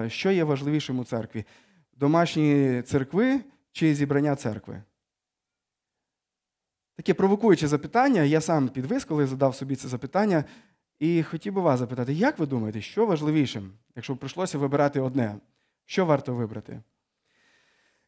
що 0.07 0.31
є 0.31 0.43
важливішим 0.43 0.99
у 0.99 1.03
церкві? 1.03 1.45
Домашні 1.97 2.81
церкви 2.81 3.39
чи 3.71 3.95
зібрання 3.95 4.35
церкви? 4.35 4.81
Таке 6.97 7.13
провокуюче 7.13 7.67
запитання. 7.67 8.21
Я 8.21 8.41
сам 8.41 8.69
підвис, 8.69 9.05
коли 9.05 9.27
задав 9.27 9.55
собі 9.55 9.75
це 9.75 9.87
запитання, 9.87 10.43
і 10.99 11.23
хотів 11.23 11.53
би 11.53 11.61
вас 11.61 11.79
запитати, 11.79 12.13
як 12.13 12.39
ви 12.39 12.45
думаєте, 12.45 12.81
що 12.81 13.05
важливішим, 13.05 13.71
якщо 13.95 14.15
б 14.15 14.17
прийшлося 14.17 14.57
вибирати 14.57 14.99
одне? 14.99 15.35
Що 15.85 16.05
варто 16.05 16.33
вибрати? 16.33 16.81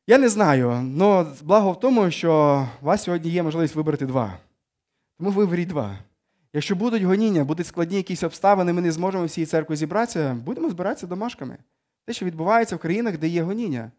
Я 0.07 0.17
не 0.17 0.29
знаю, 0.29 0.69
але 0.69 1.25
благо 1.43 1.71
в 1.71 1.79
тому, 1.79 2.11
що 2.11 2.67
у 2.81 2.85
вас 2.85 3.03
сьогодні 3.03 3.31
є 3.31 3.43
можливість 3.43 3.75
вибрати 3.75 4.05
два. 4.05 4.39
Тому 5.17 5.31
виберіть 5.31 5.67
два. 5.67 5.97
Якщо 6.53 6.75
будуть 6.75 7.03
гоніння, 7.03 7.43
будуть 7.43 7.67
складні 7.67 7.97
якісь 7.97 8.23
обставини, 8.23 8.73
ми 8.73 8.81
не 8.81 8.91
зможемо 8.91 9.25
всій 9.25 9.45
церкві 9.45 9.75
зібратися, 9.75 10.33
будемо 10.45 10.69
збиратися 10.69 11.07
домашками. 11.07 11.57
Те, 12.05 12.13
що 12.13 12.25
відбувається 12.25 12.75
в 12.75 12.79
країнах, 12.79 13.17
де 13.17 13.27
є 13.27 13.43
гоніння. 13.43 13.91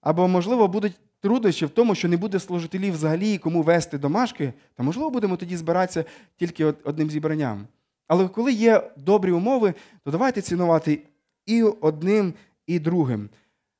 Або, 0.00 0.28
можливо, 0.28 0.68
будуть 0.68 1.00
труднощі 1.20 1.66
в 1.66 1.70
тому, 1.70 1.94
що 1.94 2.08
не 2.08 2.16
буде 2.16 2.38
служителів 2.38 2.92
взагалі, 2.92 3.38
кому 3.38 3.62
вести 3.62 3.98
домашки, 3.98 4.52
то, 4.76 4.82
можливо, 4.82 5.10
будемо 5.10 5.36
тоді 5.36 5.56
збиратися 5.56 6.04
тільки 6.36 6.64
одним 6.64 7.10
зібранням. 7.10 7.66
Але 8.08 8.28
коли 8.28 8.52
є 8.52 8.90
добрі 8.96 9.32
умови, 9.32 9.74
то 10.04 10.10
давайте 10.10 10.40
цінувати 10.42 11.02
і 11.46 11.62
одним, 11.62 12.34
і 12.66 12.78
другим. 12.78 13.28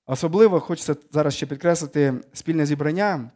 Особливо 0.06 0.60
хочеться 0.60 0.96
зараз 1.12 1.34
ще 1.34 1.46
підкреслити 1.46 2.14
спільне 2.32 2.66
зібрання. 2.66 3.30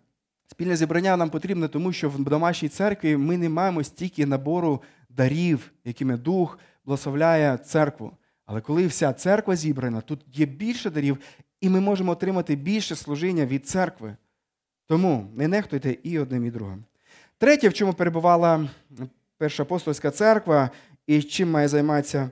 Спільне 0.47 0.77
зібрання 0.77 1.17
нам 1.17 1.31
потрібне, 1.31 1.69
тому 1.69 1.93
що 1.93 2.11
в 2.11 2.25
домашній 2.25 2.69
церкві 2.69 3.17
ми 3.17 3.39
не 3.39 3.49
маємо 3.49 3.85
стільки 3.85 4.27
набору 4.27 4.83
дарів, 5.09 5.73
якими 5.85 6.17
Дух 6.17 6.59
благословляє 6.85 7.57
церкву. 7.59 8.13
Але 8.47 8.61
коли 8.61 8.87
вся 8.87 9.13
церква 9.13 9.57
зібрана, 9.57 10.01
тут 10.01 10.21
є 10.33 10.47
більше 10.47 10.91
дарів, 10.91 11.19
і 11.61 11.69
ми 11.69 11.81
можемо 11.81 12.13
отримати 12.13 12.57
більше 12.57 12.97
служіння 12.97 13.47
від 13.47 13.67
церкви. 13.67 14.17
Тому 14.87 15.31
не 15.35 15.49
нехтуйте 15.49 15.97
і 16.03 16.19
одним, 16.19 16.47
і 16.47 16.51
другим. 16.51 16.85
Третє, 17.39 17.69
в 17.69 17.73
чому 17.73 17.93
перебувала 17.93 18.69
перша 19.39 19.63
апостольська 19.63 20.11
церква, 20.11 20.71
і 21.07 21.23
чим 21.23 21.51
має 21.51 21.69
займатися 21.69 22.31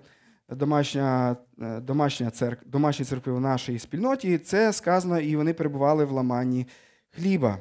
домашня 0.49 1.37
е, 1.63 1.81
домашня 1.81 2.31
церк, 2.31 2.61
домашні 2.67 3.05
церкви 3.05 3.33
в 3.33 3.41
нашій 3.41 3.79
спільноті, 3.79 4.39
це 4.39 4.73
сказано, 4.73 5.21
і 5.21 5.37
вони 5.37 5.53
перебували 5.53 6.05
в 6.05 6.11
ламанні 6.11 6.67
хліба. 7.11 7.59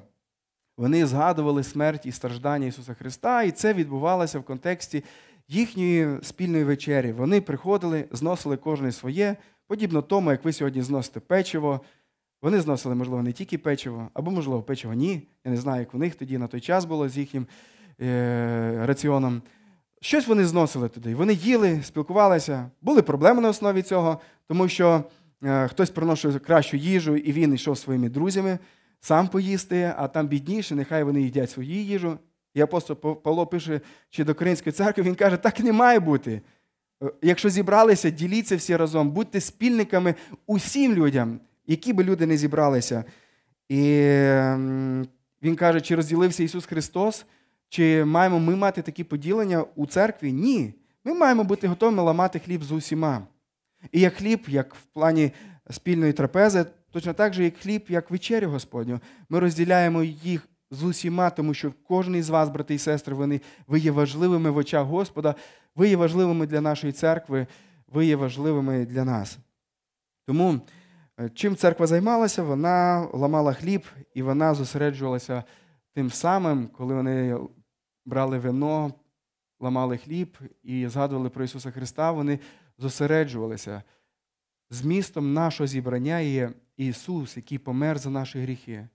Вони 0.77 1.05
згадували 1.05 1.63
смерть 1.63 2.05
і 2.05 2.11
страждання 2.11 2.67
Ісуса 2.67 2.93
Христа, 2.93 3.43
і 3.43 3.51
це 3.51 3.73
відбувалося 3.73 4.39
в 4.39 4.43
контексті 4.43 5.03
їхньої 5.47 6.17
спільної 6.23 6.63
вечері. 6.63 7.11
Вони 7.11 7.41
приходили, 7.41 8.05
зносили 8.11 8.57
кожне 8.57 8.91
своє, 8.91 9.35
подібно 9.67 10.01
тому, 10.01 10.31
як 10.31 10.45
ви 10.45 10.53
сьогодні 10.53 10.81
зносите 10.81 11.19
печиво. 11.19 11.81
Вони 12.41 12.61
зносили, 12.61 12.95
можливо, 12.95 13.23
не 13.23 13.31
тільки 13.31 13.57
печиво, 13.57 14.09
або, 14.13 14.31
можливо, 14.31 14.63
печиво 14.63 14.93
ні. 14.93 15.27
Я 15.45 15.51
не 15.51 15.57
знаю, 15.57 15.79
як 15.79 15.93
у 15.93 15.97
них 15.97 16.15
тоді 16.15 16.37
на 16.37 16.47
той 16.47 16.61
час 16.61 16.85
було 16.85 17.09
з 17.09 17.17
їхнім 17.17 17.47
е, 18.01 18.81
раціоном. 18.85 19.41
Щось 20.01 20.27
вони 20.27 20.45
зносили 20.45 20.89
туди. 20.89 21.15
Вони 21.15 21.33
їли, 21.33 21.83
спілкувалися. 21.83 22.69
Були 22.81 23.01
проблеми 23.01 23.41
на 23.41 23.49
основі 23.49 23.81
цього, 23.81 24.19
тому 24.47 24.67
що 24.67 25.03
е, 25.43 25.67
хтось 25.67 25.89
приносив 25.89 26.39
кращу 26.39 26.77
їжу, 26.77 27.15
і 27.15 27.31
він 27.31 27.53
йшов 27.53 27.77
своїми 27.77 28.09
друзями 28.09 28.59
сам 28.99 29.27
поїсти, 29.27 29.93
а 29.97 30.07
там 30.07 30.27
бідніше, 30.27 30.75
нехай 30.75 31.03
вони 31.03 31.21
їдять 31.21 31.51
свою 31.51 31.69
їжу. 31.69 32.17
І 32.53 32.61
апостол 32.61 32.95
Павло 32.95 33.47
пише, 33.47 33.81
чи 34.09 34.23
до 34.23 34.35
Коринської 34.35 34.73
церкви, 34.73 35.03
він 35.03 35.15
каже, 35.15 35.37
так 35.37 35.59
не 35.59 35.71
має 35.71 35.99
бути. 35.99 36.41
Е, 37.03 37.11
якщо 37.21 37.49
зібралися, 37.49 38.09
діліться 38.09 38.55
всі 38.55 38.75
разом, 38.75 39.11
будьте 39.11 39.41
спільниками 39.41 40.15
усім 40.45 40.93
людям, 40.93 41.39
які 41.67 41.93
би 41.93 42.03
люди 42.03 42.25
не 42.25 42.37
зібралися. 42.37 43.03
І 43.69 43.99
ем, 44.03 45.07
він 45.43 45.55
каже, 45.55 45.81
чи 45.81 45.95
розділився 45.95 46.43
Ісус 46.43 46.65
Христос, 46.65 47.25
чи 47.69 48.05
маємо 48.05 48.39
ми 48.39 48.55
мати 48.55 48.81
такі 48.81 49.03
поділення 49.03 49.65
у 49.75 49.85
церкві? 49.85 50.31
Ні. 50.31 50.73
Ми 51.03 51.13
маємо 51.13 51.43
бути 51.43 51.67
готовими 51.67 52.03
ламати 52.03 52.39
хліб 52.39 52.63
з 52.63 52.71
усіма. 52.71 53.27
І 53.91 53.99
як 53.99 54.13
хліб, 54.13 54.45
як 54.47 54.75
в 54.75 54.81
плані 54.81 55.31
спільної 55.69 56.13
трапези, 56.13 56.65
точно 56.91 57.13
так 57.13 57.33
же, 57.33 57.43
як 57.43 57.57
хліб, 57.57 57.85
як 57.89 58.11
вечерю 58.11 58.49
Господню. 58.49 58.99
Ми 59.29 59.39
розділяємо 59.39 60.03
їх 60.03 60.47
з 60.71 60.83
усіма, 60.83 61.29
тому 61.29 61.53
що 61.53 61.73
кожен 61.87 62.15
із 62.15 62.29
вас, 62.29 62.49
брати 62.49 62.73
і 62.73 62.77
сестри, 62.77 63.15
вони, 63.15 63.41
ви 63.67 63.79
є 63.79 63.91
важливими 63.91 64.49
в 64.49 64.57
очах 64.57 64.85
Господа, 64.85 65.35
ви 65.77 65.89
є 65.89 65.95
важливими 65.95 66.47
для 66.47 66.61
нашої 66.61 66.93
церкви, 66.93 67.47
ви 67.87 68.05
є 68.05 68.15
важливими 68.15 68.85
для 68.85 69.05
нас. 69.05 69.37
Тому, 70.25 70.59
е, 71.19 71.29
чим 71.29 71.55
церква 71.55 71.87
займалася, 71.87 72.43
вона 72.43 73.07
ламала 73.13 73.53
хліб 73.53 73.85
і 74.13 74.21
вона 74.21 74.53
зосереджувалася 74.53 75.43
тим 75.93 76.09
самим, 76.11 76.67
коли 76.67 76.95
вони 76.95 77.37
брали 78.05 78.39
вино, 78.39 78.93
ламали 79.59 79.97
хліб 79.97 80.37
і 80.63 80.87
згадували 80.87 81.29
про 81.29 81.43
Ісуса 81.43 81.71
Христа, 81.71 82.11
вони 82.11 82.39
зосереджувалися. 82.77 83.83
Змістом 84.69 85.33
нашого 85.33 85.67
зібрання 85.67 86.19
є 86.19 86.51
Ісус, 86.77 87.37
який 87.37 87.57
помер 87.57 87.97
за 87.97 88.09
наші 88.09 88.39
гріхи, 88.39 88.87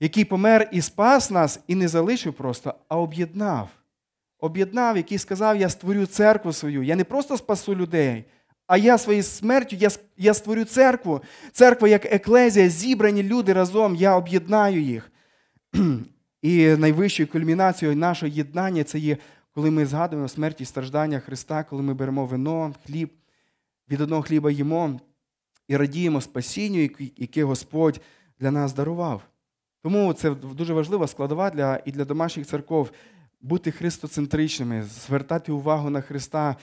який 0.00 0.24
помер 0.24 0.68
і 0.72 0.80
спас 0.80 1.30
нас, 1.30 1.60
і 1.66 1.74
не 1.74 1.88
залишив 1.88 2.34
просто, 2.34 2.74
а 2.88 2.98
об'єднав. 2.98 3.77
Об'єднав, 4.40 4.96
який 4.96 5.18
сказав: 5.18 5.56
Я 5.56 5.68
створю 5.68 6.06
церкву 6.06 6.52
свою. 6.52 6.82
Я 6.82 6.96
не 6.96 7.04
просто 7.04 7.36
спасу 7.36 7.74
людей, 7.74 8.24
а 8.66 8.76
я 8.76 8.98
своєю 8.98 9.22
смертю 9.22 9.76
я, 9.76 9.88
я 10.16 10.34
створю 10.34 10.64
церкву. 10.64 11.20
Церква 11.52 11.88
як 11.88 12.06
еклезія, 12.06 12.68
зібрані 12.68 13.22
люди 13.22 13.52
разом, 13.52 13.94
я 13.94 14.16
об'єднаю 14.16 14.82
їх. 14.82 15.12
І 16.42 16.66
найвищою 16.66 17.28
кульмінацією 17.28 17.96
нашого 17.96 18.32
єднання 18.32 18.84
це 18.84 18.98
є, 18.98 19.16
коли 19.54 19.70
ми 19.70 19.86
згадуємо 19.86 20.28
смерть 20.28 20.60
і 20.60 20.64
страждання 20.64 21.20
Христа, 21.20 21.64
коли 21.64 21.82
ми 21.82 21.94
беремо 21.94 22.26
вино, 22.26 22.74
хліб, 22.86 23.10
від 23.90 24.00
одного 24.00 24.22
хліба 24.22 24.50
їмо 24.50 25.00
і 25.68 25.76
радіємо 25.76 26.20
спасінню, 26.20 26.88
яке 27.16 27.44
Господь 27.44 28.00
для 28.40 28.50
нас 28.50 28.72
дарував. 28.72 29.22
Тому 29.82 30.12
це 30.12 30.30
дуже 30.30 30.74
важлива 30.74 31.06
складова 31.06 31.50
для, 31.50 31.80
і 31.84 31.92
для 31.92 32.04
домашніх 32.04 32.46
церков 32.46 32.90
бути 33.40 33.70
христоцентричними, 33.70 34.82
звертати 34.82 35.52
увагу 35.52 35.90
на 35.90 36.00
Христа 36.00 36.56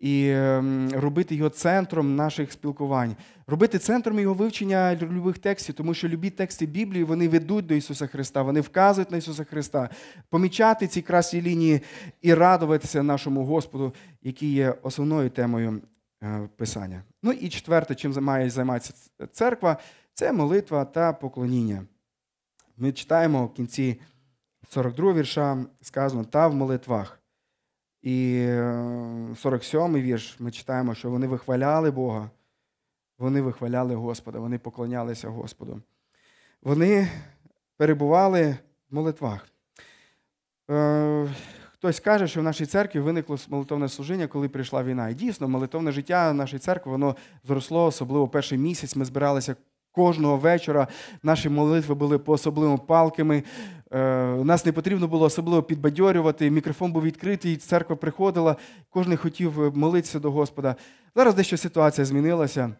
і 0.00 0.28
ем, 0.28 0.90
робити 0.92 1.34
його 1.34 1.50
центром 1.50 2.16
наших 2.16 2.52
спілкувань, 2.52 3.16
робити 3.46 3.78
центром 3.78 4.20
його 4.20 4.34
вивчення 4.34 4.96
любих 4.96 5.38
текстів, 5.38 5.74
тому 5.74 5.94
що 5.94 6.08
любі 6.08 6.30
тексти 6.30 6.66
Біблії 6.66 7.04
вони 7.04 7.28
ведуть 7.28 7.66
до 7.66 7.74
Ісуса 7.74 8.06
Христа, 8.06 8.42
вони 8.42 8.60
вказують 8.60 9.10
на 9.10 9.16
Ісуса 9.16 9.44
Христа, 9.44 9.90
помічати 10.28 10.86
ці 10.86 11.02
красні 11.02 11.42
лінії 11.42 11.80
і 12.22 12.34
радуватися 12.34 13.02
нашому 13.02 13.44
Господу, 13.44 13.94
який 14.22 14.52
є 14.52 14.74
основною 14.82 15.30
темою 15.30 15.80
е, 16.22 16.48
Писання. 16.56 17.02
Ну 17.22 17.32
і 17.32 17.48
четверте, 17.48 17.94
чим 17.94 18.12
має 18.12 18.50
займатися 18.50 18.94
церква, 19.32 19.76
це 20.14 20.32
молитва 20.32 20.84
та 20.84 21.12
поклоніння. 21.12 21.82
Ми 22.76 22.92
читаємо 22.92 23.46
в 23.46 23.54
кінці 23.54 24.00
42 24.70 25.12
вірша, 25.12 25.64
сказано 25.82 26.24
та 26.24 26.48
в 26.48 26.54
молитвах. 26.54 27.20
І 28.02 28.36
47-й 29.44 30.02
вірш 30.02 30.36
ми 30.40 30.50
читаємо, 30.50 30.94
що 30.94 31.10
вони 31.10 31.26
вихваляли 31.26 31.90
Бога, 31.90 32.30
вони 33.18 33.40
вихваляли 33.40 33.94
Господа, 33.94 34.38
вони 34.38 34.58
поклонялися 34.58 35.28
Господу. 35.28 35.82
Вони 36.62 37.08
перебували 37.76 38.56
в 38.90 38.94
молитвах. 38.94 39.48
Е, 40.70 41.28
хтось 41.72 42.00
каже, 42.00 42.28
що 42.28 42.40
в 42.40 42.44
нашій 42.44 42.66
церкві 42.66 43.00
виникло 43.00 43.36
молитовне 43.48 43.88
служіння, 43.88 44.26
коли 44.26 44.48
прийшла 44.48 44.82
війна. 44.82 45.08
І 45.08 45.14
дійсно, 45.14 45.48
молитовне 45.48 45.92
життя 45.92 46.32
нашої 46.32 46.60
церкви 46.60 46.92
воно 46.92 47.16
зросло, 47.44 47.84
особливо 47.86 48.28
перший 48.28 48.58
місяць. 48.58 48.96
Ми 48.96 49.04
збиралися 49.04 49.56
кожного 49.92 50.36
вечора. 50.36 50.86
Наші 51.22 51.48
молитви 51.48 51.94
були 51.94 52.18
по 52.18 52.32
особливо 52.32 52.78
палкими. 52.78 53.42
Е, 53.92 53.98
нас 54.44 54.66
не 54.66 54.72
потрібно 54.72 55.08
було 55.08 55.26
особливо 55.26 55.62
підбадьорювати. 55.62 56.50
Мікрофон 56.50 56.92
був 56.92 57.02
відкритий, 57.02 57.56
церква 57.56 57.96
приходила, 57.96 58.56
кожен 58.90 59.16
хотів 59.16 59.76
молитися 59.76 60.18
до 60.18 60.30
Господа. 60.30 60.76
Зараз 61.16 61.34
дещо 61.34 61.56
ситуація 61.56 62.04
змінилася. 62.04 62.74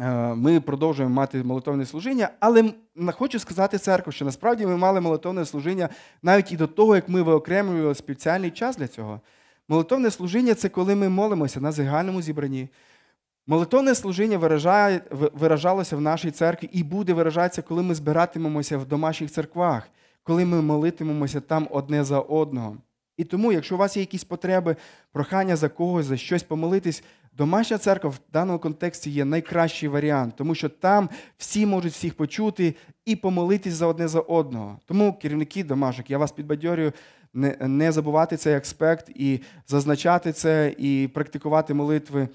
Е, 0.00 0.34
ми 0.34 0.60
продовжуємо 0.60 1.14
мати 1.14 1.42
молитовне 1.42 1.86
служіння, 1.86 2.30
але 2.40 2.72
хочу 3.12 3.38
сказати 3.38 3.78
церкву, 3.78 4.12
що 4.12 4.24
насправді 4.24 4.66
ми 4.66 4.76
мали 4.76 5.00
молитовне 5.00 5.44
служіння 5.44 5.88
навіть 6.22 6.52
і 6.52 6.56
до 6.56 6.66
того, 6.66 6.94
як 6.94 7.08
ми 7.08 7.22
виокремлювали 7.22 7.94
спеціальний 7.94 8.50
час 8.50 8.76
для 8.76 8.88
цього. 8.88 9.20
Молитовне 9.68 10.10
служіння 10.10 10.54
це 10.54 10.68
коли 10.68 10.94
ми 10.94 11.08
молимося 11.08 11.60
на 11.60 11.72
загальному 11.72 12.22
зібранні. 12.22 12.68
Молитовне 13.46 13.94
служіння 13.94 14.38
виражає, 14.38 15.00
виражалося 15.10 15.96
в 15.96 16.00
нашій 16.00 16.30
церкві 16.30 16.70
і 16.72 16.82
буде 16.82 17.12
виражатися, 17.12 17.62
коли 17.62 17.82
ми 17.82 17.94
збиратимемося 17.94 18.78
в 18.78 18.86
домашніх 18.86 19.30
церквах, 19.30 19.90
коли 20.28 20.44
ми 20.44 20.62
молитимемося 20.62 21.40
там 21.40 21.68
одне 21.70 22.04
за 22.04 22.20
одного. 22.20 22.76
І 23.16 23.24
тому, 23.24 23.52
якщо 23.52 23.74
у 23.74 23.78
вас 23.78 23.96
є 23.96 24.02
якісь 24.02 24.24
потреби, 24.24 24.76
прохання 25.12 25.56
за 25.56 25.68
когось, 25.68 26.06
за 26.06 26.16
щось 26.16 26.42
помолитись, 26.42 27.04
домашня 27.32 27.78
церква 27.78 28.10
в 28.10 28.20
даному 28.32 28.58
контексті 28.58 29.10
є 29.10 29.24
найкращий 29.24 29.88
варіант, 29.88 30.34
тому 30.36 30.54
що 30.54 30.68
там 30.68 31.08
всі 31.38 31.66
можуть 31.66 31.92
всіх 31.92 32.14
почути 32.14 32.74
і 33.04 33.16
помолитись 33.16 33.74
за 33.74 33.86
одне 33.86 34.08
за 34.08 34.20
одного. 34.20 34.78
Тому, 34.86 35.12
керівники 35.12 35.64
домашок, 35.64 36.10
я 36.10 36.18
вас 36.18 36.32
підбадьорюю 36.32 36.92
не, 37.34 37.56
не 37.60 37.92
забувати 37.92 38.36
цей 38.36 38.54
аспект 38.54 39.08
і 39.14 39.40
зазначати 39.66 40.32
це, 40.32 40.74
і 40.78 41.08
практикувати 41.14 41.74
молитви 41.74 42.28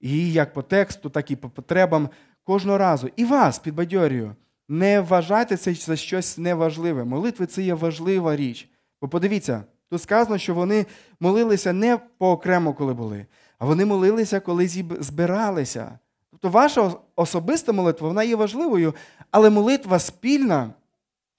і 0.00 0.32
як 0.32 0.52
по 0.52 0.62
тексту, 0.62 1.10
так 1.10 1.30
і 1.30 1.36
по 1.36 1.48
потребам 1.48 2.08
кожного 2.44 2.78
разу. 2.78 3.10
І 3.16 3.24
вас 3.24 3.58
підбадьорюю. 3.58 4.36
Не 4.68 5.00
вважайте 5.00 5.56
це 5.56 5.74
за 5.74 5.96
щось 5.96 6.38
неважливе. 6.38 7.04
Молитви 7.04 7.46
це 7.46 7.62
є 7.62 7.74
важлива 7.74 8.36
річ. 8.36 8.68
Бо 9.02 9.08
подивіться, 9.08 9.64
тут 9.90 10.02
сказано, 10.02 10.38
що 10.38 10.54
вони 10.54 10.86
молилися 11.20 11.72
не 11.72 11.98
поокремо, 12.18 12.74
коли 12.74 12.94
були, 12.94 13.26
а 13.58 13.66
вони 13.66 13.84
молилися, 13.84 14.40
коли 14.40 14.68
збиралися. 15.00 15.98
Тобто 16.30 16.48
ваша 16.48 16.92
особиста 17.16 17.72
молитва 17.72 18.08
вона 18.08 18.22
є 18.22 18.36
важливою, 18.36 18.94
але 19.30 19.50
молитва 19.50 19.98
спільна, 19.98 20.70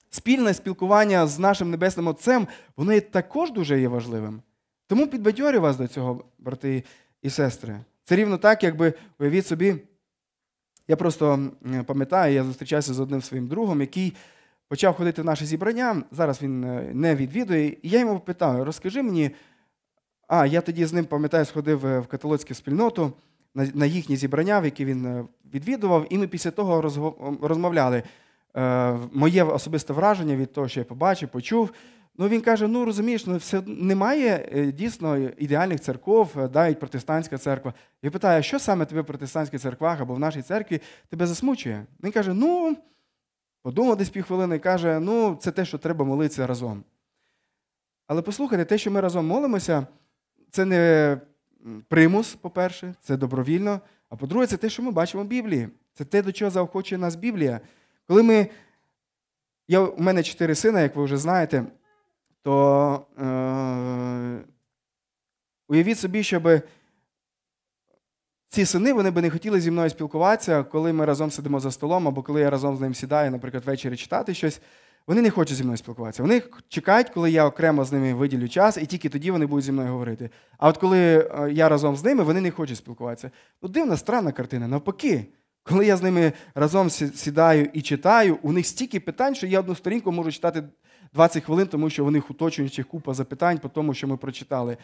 спільне 0.10 0.54
спілкування 0.54 1.28
з 1.28 1.40
нашим 1.40 1.72
Небесним 1.72 2.08
Отцем, 2.08 2.48
воно 2.78 3.00
також 3.00 3.52
дуже 3.52 3.82
є 3.82 3.88
важливим. 3.88 4.42
Тому 4.88 5.08
підбадьорю 5.08 5.62
вас 5.62 5.78
до 5.78 5.88
цього, 5.88 6.26
брати 6.40 6.84
і 7.22 7.30
сестри. 7.30 7.80
Це 8.04 8.16
рівно 8.16 8.38
так, 8.38 8.64
якби 8.64 8.94
уявіть 9.20 9.48
собі. 9.48 9.76
Я 10.90 10.96
просто 10.96 11.40
пам'ятаю, 11.86 12.34
я 12.34 12.44
зустрічався 12.44 12.94
з 12.94 13.00
одним 13.00 13.22
своїм 13.22 13.48
другом, 13.48 13.82
який 13.82 14.14
почав 14.68 14.96
ходити 14.96 15.22
в 15.22 15.26
наше 15.26 15.46
зібрання. 15.46 16.04
Зараз 16.12 16.42
він 16.42 16.64
е, 16.64 16.90
не 16.94 17.16
відвідує. 17.16 17.68
І 17.68 17.90
я 17.90 18.00
йому 18.00 18.20
питаю: 18.20 18.66
розкажи 18.66 19.04
мені, 19.04 19.32
а 20.28 20.46
я 20.46 20.62
тоді 20.62 20.86
з 20.86 20.94
ним 20.94 21.06
пам'ятаю, 21.06 21.46
сходив 21.46 21.86
е, 21.86 22.00
в 22.00 22.08
католицьку 22.08 22.54
спільноту 22.54 23.14
на 23.54 23.86
їхні 23.86 24.16
зібрання, 24.16 24.60
в 24.60 24.66
які 24.66 24.86
він 24.86 25.06
е, 25.06 25.26
відвідував, 25.54 26.08
і 26.10 26.18
ми 26.18 26.28
після 26.28 26.52
того 26.52 26.82
розмовляли. 27.42 28.04
Моє 29.12 29.44
особисте 29.44 29.94
враження 29.94 30.36
від 30.36 30.54
того, 30.54 30.68
що 30.68 30.80
я 30.80 30.84
побачив, 30.84 31.30
почув. 31.30 31.72
Ну 32.22 32.28
він 32.28 32.42
каже: 32.42 32.68
ну 32.68 32.86
розумієш, 32.86 33.26
ну 33.26 33.38
все 33.38 33.62
немає 33.66 34.50
е, 34.52 34.72
дійсно 34.72 35.18
ідеальних 35.18 35.80
церков, 35.80 36.32
е, 36.38 36.50
навіть 36.54 36.80
протестантська 36.80 37.38
церква. 37.38 37.74
Я 38.02 38.12
питаю, 38.12 38.44
що 38.44 38.60
саме 38.60 38.86
тебе 38.86 39.02
в 39.02 39.06
протестантських 39.06 39.62
церквах 39.62 40.02
або 40.02 40.14
в 40.14 40.20
нашій 40.20 40.42
церкві 40.42 40.82
тебе 41.10 41.28
засмучує? 41.28 41.86
Він 42.04 42.12
каже: 42.12 42.34
ну, 42.34 42.78
подумав 43.62 43.98
десь 43.98 44.10
півхвилини 44.10 44.56
і 44.56 44.60
каже, 44.60 45.00
ну, 45.00 45.38
це 45.42 45.52
те, 45.52 45.66
що 45.66 45.78
треба 45.78 46.06
молитися 46.06 46.48
разом. 46.48 46.84
Але 48.08 48.22
послухайте, 48.22 48.66
те, 48.66 48.78
що 48.78 48.92
ми 48.92 49.02
разом 49.02 49.28
молимося, 49.28 49.88
це 50.52 50.66
не 50.66 51.18
примус, 51.88 52.36
по-перше, 52.36 52.96
це 53.02 53.18
добровільно. 53.18 53.82
А 54.10 54.16
по-друге, 54.16 54.48
це 54.48 54.58
те, 54.58 54.70
що 54.70 54.84
ми 54.84 54.92
бачимо 54.92 55.24
в 55.24 55.28
Біблії. 55.28 55.70
Це 55.94 56.06
те, 56.06 56.22
до 56.22 56.32
чого 56.32 56.52
заохочує 56.52 57.00
нас 57.00 57.16
Біблія. 57.16 57.60
Коли 58.08 58.24
ми. 58.24 58.48
Я, 59.68 59.80
У 59.80 60.02
мене 60.02 60.24
чотири 60.24 60.56
сина, 60.56 60.82
як 60.82 60.96
ви 60.96 61.04
вже 61.04 61.18
знаєте 61.18 61.66
то 62.44 63.08
е, 63.20 64.46
уявіть 65.68 66.00
собі, 66.00 66.24
щоб 66.24 66.62
ці 68.50 68.66
сини 68.66 68.94
вони 68.94 69.12
би 69.12 69.22
не 69.22 69.30
хотіли 69.30 69.62
зі 69.62 69.72
мною 69.72 69.90
спілкуватися, 69.90 70.64
коли 70.64 70.94
ми 70.94 71.06
разом 71.06 71.32
сидимо 71.32 71.60
за 71.60 71.72
столом, 71.72 72.08
або 72.08 72.24
коли 72.24 72.42
я 72.42 72.50
разом 72.50 72.78
з 72.78 72.82
ним 72.82 72.96
сідаю, 72.96 73.32
наприклад, 73.32 73.64
ввечері 73.66 73.96
читати 73.96 74.34
щось. 74.34 74.62
Вони 75.08 75.22
не 75.22 75.30
хочуть 75.30 75.58
зі 75.58 75.64
мною 75.64 75.78
спілкуватися. 75.78 76.24
Вони 76.24 76.42
чекають, 76.68 77.10
коли 77.10 77.32
я 77.32 77.46
окремо 77.46 77.86
з 77.86 77.92
ними 77.92 78.14
виділю 78.14 78.50
час, 78.50 78.78
і 78.78 78.86
тільки 78.86 79.10
тоді 79.10 79.32
вони 79.32 79.46
будуть 79.46 79.66
зі 79.66 79.72
мною 79.72 79.92
говорити. 79.92 80.30
А 80.58 80.70
от 80.70 80.78
коли 80.78 81.00
е, 81.00 81.52
я 81.52 81.70
разом 81.70 81.96
з 81.96 82.04
ними, 82.04 82.24
вони 82.24 82.42
не 82.42 82.52
хочуть 82.52 82.78
спілкуватися. 82.78 83.32
Ну, 83.62 83.70
дивна, 83.70 83.98
странна 83.98 84.32
картина. 84.32 84.68
Навпаки, 84.68 85.26
коли 85.64 85.86
я 85.86 85.98
з 85.98 86.02
ними 86.02 86.34
разом 86.56 86.90
сідаю 86.90 87.70
і 87.74 87.82
читаю, 87.82 88.38
у 88.42 88.52
них 88.52 88.66
стільки 88.66 89.00
питань, 89.00 89.36
що 89.36 89.48
я 89.48 89.60
одну 89.60 89.76
сторінку 89.76 90.12
можу 90.12 90.32
читати 90.32 90.64
20 91.14 91.44
хвилин, 91.44 91.68
тому 91.68 91.90
що 91.90 92.06
в 92.06 92.12
них 92.12 92.32
уточнюючих 92.32 92.88
купа 92.88 93.14
запитань 93.14 93.58
по 93.58 93.70
тому, 93.70 93.94
що 93.94 94.08
ми 94.08 94.18
прочитали. 94.18 94.78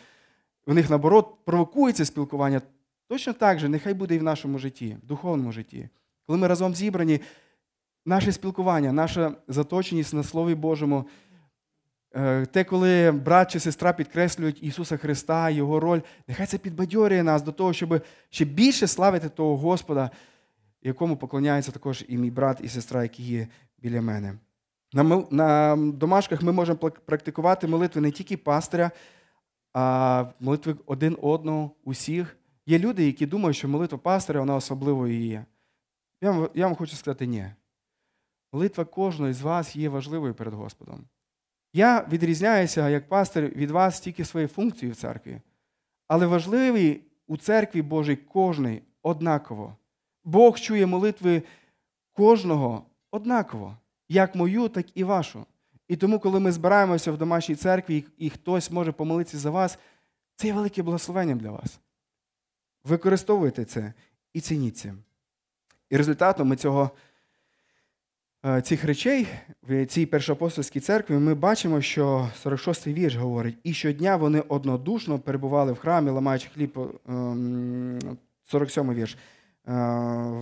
У 0.68 0.74
них, 0.74 0.90
наоборот, 0.90 1.36
провокується 1.46 2.06
спілкування. 2.06 2.62
Точно 3.08 3.34
так 3.34 3.60
же, 3.60 3.70
нехай 3.70 3.94
буде 3.94 4.16
і 4.16 4.20
в 4.20 4.24
нашому 4.24 4.60
житті, 4.60 4.98
в 5.04 5.06
духовному 5.06 5.52
житті. 5.52 5.90
Коли 6.28 6.40
ми 6.40 6.48
разом 6.48 6.76
зібрані, 6.76 7.20
наше 8.06 8.32
спілкування, 8.32 8.92
наша 8.92 9.36
заточеність 9.48 10.14
на 10.14 10.24
Слові 10.24 10.56
Божому, 10.56 11.06
е, 12.16 12.46
те, 12.46 12.64
коли 12.64 13.12
брат 13.12 13.52
чи 13.52 13.60
сестра 13.60 13.94
підкреслюють 13.94 14.64
Ісуса 14.64 14.98
Христа, 14.98 15.50
Його 15.50 15.80
роль, 15.80 16.02
нехай 16.28 16.46
це 16.46 16.58
підбадьорює 16.58 17.24
нас 17.24 17.42
до 17.42 17.52
того, 17.52 17.74
щоб 17.74 18.02
ще 18.30 18.46
більше 18.46 18.88
славити 18.88 19.30
того 19.30 19.58
Господа, 19.58 20.12
якому 20.82 21.18
поклоняється 21.18 21.72
також 21.72 22.06
і 22.08 22.18
мій 22.18 22.32
брат, 22.32 22.60
і 22.64 22.70
сестра, 22.70 23.04
які 23.04 23.24
є 23.24 23.48
біля 23.78 24.02
мене. 24.02 24.34
На 24.96 25.04
на 25.30 25.76
домашках 25.76 26.42
ми 26.42 26.52
можемо 26.52 26.78
практикувати 26.78 27.68
молитви 27.68 28.02
не 28.02 28.12
тільки 28.12 28.38
пастиря, 28.38 28.92
а 29.74 30.26
молитви 30.40 30.76
один 30.86 31.18
одного, 31.22 31.72
усіх. 31.84 32.38
Є 32.66 32.80
люди, 32.80 33.06
які 33.06 33.26
думають, 33.26 33.58
що 33.58 33.68
молитва 33.68 33.98
пастиря 33.98 34.40
вона 34.40 34.56
особливою 34.56 35.20
є. 35.20 35.46
Я 36.22 36.32
вам, 36.32 36.50
я 36.54 36.68
вам 36.68 36.76
хочу 36.76 36.96
сказати, 36.96 37.28
ні. 37.28 37.46
Молитва 38.54 38.86
кожного 38.86 39.34
з 39.34 39.42
вас 39.42 39.76
є 39.76 39.90
важливою 39.90 40.34
перед 40.34 40.54
Господом. 40.54 41.06
Я 41.74 42.08
відрізняюся 42.12 42.90
як 42.90 43.10
пастир 43.10 43.46
від 43.46 43.72
вас 43.72 44.00
тільки 44.00 44.26
своєю 44.26 44.48
функцією 44.48 44.94
в 44.94 44.98
церкві. 44.98 45.42
Але 46.08 46.26
важливий 46.26 47.02
у 47.28 47.38
церкві 47.38 47.82
Божій 47.82 48.16
кожний 48.16 48.82
однаково. 49.02 49.76
Бог 50.24 50.60
чує 50.60 50.86
молитви 50.86 51.44
кожного 52.14 52.86
однаково 53.12 53.78
як 54.10 54.36
мою, 54.36 54.68
так 54.68 54.86
і 54.96 55.04
вашу. 55.04 55.46
І 55.88 55.96
тому, 55.96 56.20
коли 56.20 56.40
ми 56.40 56.52
збираємося 56.52 57.12
в 57.12 57.18
домашній 57.18 57.56
церкві, 57.56 58.06
і 58.18 58.30
хтось 58.30 58.72
може 58.72 58.92
помолитися 58.92 59.38
за 59.38 59.50
вас, 59.50 59.80
це 60.36 60.48
є 60.48 60.54
велике 60.54 60.84
благословення 60.84 61.36
для 61.36 61.52
вас. 61.52 61.80
Використовуйте 62.84 63.66
це 63.66 63.94
і 64.34 64.42
цініть 64.42 64.78
це. 64.78 64.94
І 65.90 65.98
результатом 65.98 66.58
цього, 66.58 66.92
е, 68.46 68.62
цих 68.62 68.84
речей 68.84 69.28
в 69.62 69.86
цій 69.86 70.06
першоапостольській 70.06 70.80
церкві 70.80 71.14
ми 71.14 71.36
бачимо, 71.36 71.82
що 71.82 72.30
46-й 72.44 72.94
вірш 72.94 73.16
говорить, 73.16 73.58
і 73.64 73.74
щодня 73.74 74.16
вони 74.16 74.40
однодушно 74.40 75.20
перебували 75.20 75.72
в 75.72 75.80
храмі, 75.80 76.10
ламаючи 76.10 76.50
хліб, 76.54 76.78
47-й 78.54 78.80
ем, 78.80 78.94
вірш. 78.94 79.18
Е, 79.68 79.72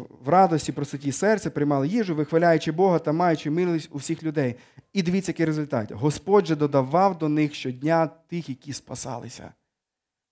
в 0.10 0.30
радості, 0.30 0.72
простоті 0.72 1.12
серця, 1.12 1.50
приймали 1.50 1.88
їжу, 1.88 2.16
вихваляючи 2.16 2.72
Бога 2.72 3.00
та 3.00 3.12
маючи 3.12 3.50
милість 3.50 3.90
у 3.92 3.98
всіх 3.98 4.24
людей. 4.24 4.56
І 4.94 5.04
дивіться, 5.04 5.32
який 5.32 5.46
результат. 5.46 5.92
Господь 5.92 6.46
же 6.46 6.56
додавав 6.56 7.18
до 7.18 7.30
них 7.30 7.56
щодня 7.56 8.08
тих, 8.08 8.50
які 8.50 8.74
спасалися. 8.74 9.54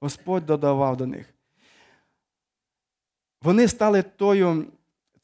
Господь 0.01 0.45
додавав 0.45 0.97
до 0.97 1.05
них. 1.05 1.33
Вони 3.41 3.67
стали 3.67 4.01
тою 4.01 4.65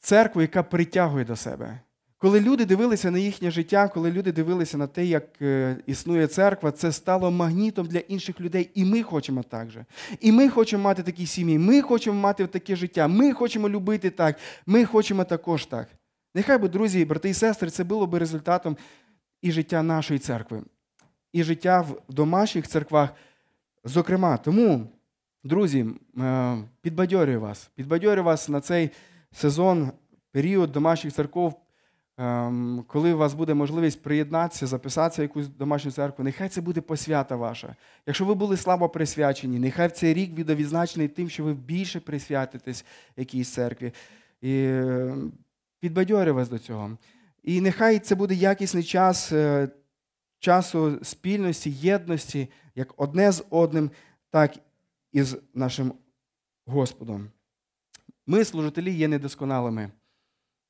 церквою, 0.00 0.44
яка 0.44 0.62
притягує 0.62 1.24
до 1.24 1.36
себе. 1.36 1.80
Коли 2.20 2.40
люди 2.40 2.66
дивилися 2.66 3.10
на 3.10 3.18
їхнє 3.18 3.50
життя, 3.50 3.88
коли 3.88 4.12
люди 4.12 4.32
дивилися 4.32 4.78
на 4.78 4.86
те, 4.86 5.04
як 5.04 5.42
е, 5.42 5.76
існує 5.86 6.26
церква, 6.26 6.70
це 6.70 6.92
стало 6.92 7.30
магнітом 7.30 7.86
для 7.86 7.98
інших 7.98 8.40
людей. 8.40 8.70
І 8.74 8.84
ми 8.84 9.02
хочемо 9.02 9.42
так 9.42 9.70
же. 9.70 9.84
І 10.20 10.32
ми 10.32 10.48
хочемо 10.48 10.82
мати 10.82 11.02
такі 11.02 11.26
сім'ї, 11.26 11.58
ми 11.58 11.82
хочемо 11.82 12.20
мати 12.20 12.46
таке 12.46 12.76
життя, 12.76 13.08
ми 13.08 13.32
хочемо 13.32 13.68
любити 13.68 14.10
так, 14.10 14.38
ми 14.66 14.84
хочемо 14.84 15.24
також 15.24 15.66
так. 15.66 15.88
Нехай 16.34 16.58
би, 16.58 16.68
друзі, 16.68 17.04
брати 17.04 17.30
і 17.30 17.34
сестри, 17.34 17.70
це 17.70 17.84
було 17.84 18.06
би 18.06 18.18
результатом 18.18 18.76
і 19.42 19.52
життя 19.52 19.82
нашої 19.82 20.20
церкви, 20.20 20.62
і 21.32 21.42
життя 21.42 21.80
в 21.80 22.14
домашніх 22.14 22.68
церквах, 22.68 23.10
зокрема. 23.84 24.36
Тому, 24.36 24.86
друзі, 25.44 25.86
е, 26.18 26.56
підбадьорюю 26.80 27.40
вас, 27.40 27.70
підбадьорюю 27.74 28.24
вас 28.24 28.48
на 28.48 28.60
цей 28.60 28.90
сезон, 29.32 29.92
період 30.32 30.72
домашніх 30.72 31.14
церков. 31.14 31.60
Ем, 32.18 32.84
Коли 32.86 33.12
у 33.12 33.18
вас 33.18 33.34
буде 33.34 33.54
можливість 33.54 34.02
приєднатися, 34.02 34.66
записатися 34.66 35.22
в 35.22 35.24
якусь 35.24 35.48
домашню 35.48 35.90
церкву, 35.90 36.24
нехай 36.24 36.48
це 36.48 36.60
буде 36.60 36.80
посвята 36.80 37.36
ваша. 37.36 37.76
Якщо 38.06 38.24
ви 38.24 38.34
були 38.34 38.56
слабо 38.56 38.88
присвячені, 38.88 39.58
нехай 39.58 39.88
цей 39.88 40.14
рік 40.14 40.30
буде 40.30 40.54
відзначений 40.54 41.08
тим, 41.08 41.30
що 41.30 41.44
ви 41.44 41.54
більше 41.54 42.00
присвятитесь 42.00 42.84
якійсь 43.16 43.52
церкві. 43.52 43.92
І 44.40 44.54
е, 44.54 45.16
підбадьорюю 45.80 46.34
вас 46.34 46.48
до 46.48 46.58
цього. 46.58 46.98
І 47.42 47.60
нехай 47.60 47.98
це 47.98 48.14
буде 48.14 48.34
якісний 48.34 48.84
час 48.84 49.32
е, 49.32 49.68
часу 50.38 50.98
спільності, 51.02 51.70
єдності, 51.70 52.48
як 52.74 52.94
одне 52.96 53.32
з 53.32 53.44
одним, 53.50 53.90
так 54.30 54.56
і 55.12 55.22
з 55.22 55.38
нашим 55.54 55.92
Господом. 56.66 57.30
Ми, 58.26 58.44
служителі, 58.44 58.94
є 58.94 59.08
недосконалими. 59.08 59.90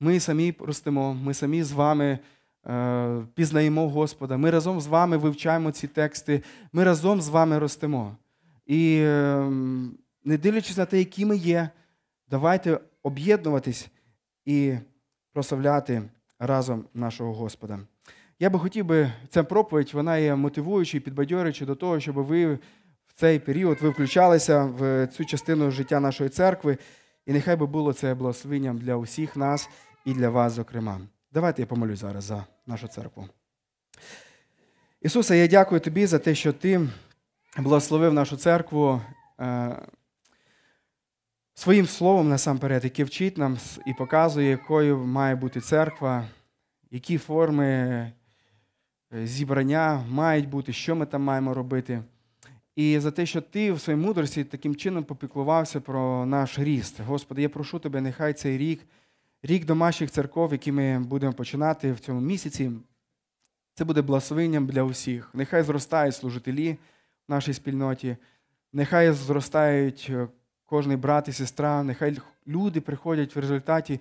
Ми 0.00 0.20
самі 0.20 0.54
ростемо, 0.58 1.14
ми 1.14 1.34
самі 1.34 1.62
з 1.62 1.72
вами 1.72 2.18
е, 2.66 3.22
пізнаємо 3.34 3.88
Господа. 3.88 4.36
Ми 4.36 4.50
разом 4.50 4.80
з 4.80 4.86
вами 4.86 5.16
вивчаємо 5.16 5.70
ці 5.70 5.86
тексти, 5.86 6.42
ми 6.72 6.84
разом 6.84 7.20
з 7.20 7.28
вами 7.28 7.58
ростемо. 7.58 8.16
І 8.66 9.00
е, 9.02 9.50
не 10.24 10.38
дивлячись 10.38 10.76
на 10.76 10.84
те, 10.84 10.98
які 10.98 11.26
ми 11.26 11.36
є, 11.36 11.68
давайте 12.30 12.80
об'єднуватись 13.02 13.88
і 14.44 14.74
прославляти 15.32 16.02
разом 16.38 16.84
нашого 16.94 17.34
Господа. 17.34 17.78
Я 18.40 18.50
би 18.50 18.58
хотів 18.58 18.84
би, 18.84 19.12
ця 19.28 19.44
проповідь, 19.44 19.90
вона 19.94 20.18
є 20.18 20.34
мотивуючою, 20.34 21.02
підбадьорюючою 21.02 21.66
до 21.66 21.74
того, 21.74 22.00
щоб 22.00 22.14
ви 22.14 22.54
в 23.06 23.12
цей 23.14 23.38
період 23.38 23.78
ви 23.80 23.88
включалися 23.88 24.64
в 24.64 25.06
цю 25.06 25.24
частину 25.24 25.70
життя 25.70 26.00
нашої 26.00 26.30
церкви. 26.30 26.78
І 27.26 27.32
нехай 27.32 27.56
би 27.56 27.66
було 27.66 27.92
це 27.92 28.14
благословенням 28.14 28.78
для 28.78 28.96
усіх 28.96 29.36
нас 29.36 29.68
і 30.08 30.14
для 30.14 30.28
вас, 30.28 30.52
зокрема. 30.52 31.00
Давайте 31.32 31.62
я 31.62 31.66
помолюсь 31.66 31.98
зараз 31.98 32.24
за 32.24 32.44
нашу 32.66 32.88
церкву. 32.88 33.28
Ісусе, 35.02 35.38
я 35.38 35.48
дякую 35.48 35.80
тобі 35.80 36.06
за 36.06 36.18
те, 36.18 36.34
що 36.34 36.52
ти 36.52 36.88
благословив 37.58 38.12
нашу 38.12 38.36
церкву 38.36 39.00
е, 39.40 39.76
своїм 41.54 41.86
словом 41.86 42.28
насамперед, 42.28 42.84
яке 42.84 43.04
вчить 43.04 43.38
нам 43.38 43.58
і 43.86 43.94
показує, 43.94 44.50
якою 44.50 44.98
має 44.98 45.34
бути 45.34 45.60
церква, 45.60 46.24
які 46.90 47.18
форми 47.18 47.66
е, 47.66 48.12
зібрання 49.24 50.04
мають 50.08 50.48
бути, 50.48 50.72
що 50.72 50.96
ми 50.96 51.06
там 51.06 51.22
маємо 51.22 51.54
робити. 51.54 52.02
І 52.76 52.98
за 52.98 53.10
те, 53.10 53.26
що 53.26 53.40
ти 53.40 53.72
в 53.72 53.80
своїй 53.80 53.98
мудрості 53.98 54.44
таким 54.44 54.76
чином 54.76 55.04
попіклувався 55.04 55.80
про 55.80 56.26
наш 56.26 56.58
ріст. 56.58 57.00
Господи, 57.00 57.42
я 57.42 57.48
прошу 57.48 57.78
тебе, 57.78 58.00
нехай 58.00 58.32
цей 58.32 58.58
рік, 58.58 58.80
рік 59.42 59.64
домашніх 59.64 60.10
церков, 60.10 60.52
які 60.52 60.72
ми 60.72 60.98
будемо 60.98 61.32
починати 61.32 61.92
в 61.92 62.00
цьому 62.00 62.20
місяці, 62.20 62.70
це 63.74 63.84
буде 63.84 64.02
благословенням 64.02 64.66
для 64.66 64.82
усіх. 64.82 65.30
Нехай 65.34 65.62
зростають 65.62 66.14
служителі 66.14 66.72
в 67.28 67.30
нашій 67.30 67.54
спільноті, 67.54 68.16
нехай 68.72 69.12
зростають 69.12 70.06
е, 70.10 70.28
кожний 70.66 70.96
брат 70.96 71.28
і 71.28 71.32
сестра, 71.32 71.82
нехай 71.82 72.18
люди 72.46 72.80
приходять 72.80 73.36
в 73.36 73.38
результаті 73.38 74.00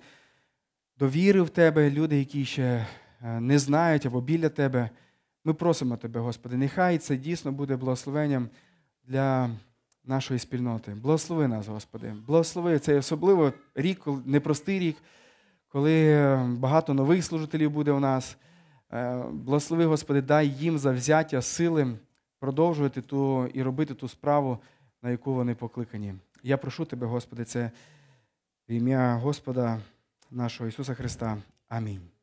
до 0.98 1.08
віри 1.08 1.42
в 1.42 1.50
тебе, 1.50 1.90
люди, 1.90 2.18
які 2.18 2.44
ще 2.44 2.86
е, 3.22 3.40
не 3.40 3.58
знають 3.58 4.06
або 4.06 4.20
біля 4.20 4.48
тебе. 4.48 4.90
Ми 5.44 5.54
просимо 5.54 5.96
тебе, 5.96 6.20
Господи, 6.20 6.56
нехай 6.56 6.98
це 6.98 7.16
дійсно 7.16 7.52
буде 7.52 7.76
благословенням 7.76 8.48
для 9.04 9.50
нашої 10.04 10.40
спільноти. 10.40 10.94
Благослови 10.94 11.48
нас, 11.48 11.68
Господи. 11.68 12.14
Благослови 12.26 12.78
цей 12.78 12.96
особливо 12.96 13.52
рік, 13.74 14.00
непростий 14.24 14.78
рік, 14.78 14.96
коли 15.68 16.08
е, 16.08 16.36
багато 16.58 16.94
нових 16.94 17.24
служителів 17.24 17.70
буде 17.70 17.92
у 17.92 18.00
нас. 18.00 18.36
Е, 18.92 19.22
Благослови, 19.32 19.84
Господи, 19.84 20.22
дай 20.22 20.48
їм 20.48 20.78
завзяття, 20.78 21.42
сили 21.42 21.96
продовжувати 22.38 23.02
ту 23.02 23.46
і 23.46 23.62
робити 23.62 23.94
ту 23.94 24.08
справу, 24.08 24.58
на 25.02 25.10
яку 25.10 25.34
вони 25.34 25.54
покликані. 25.54 26.14
Я 26.42 26.56
прошу 26.56 26.84
Тебе, 26.84 27.06
Господи, 27.06 27.44
це 27.44 27.70
в 28.68 28.72
ім'я 28.72 29.14
Господа 29.14 29.80
нашого 30.30 30.68
Ісуса 30.68 30.94
Христа. 30.94 31.36
Амінь. 31.68 32.17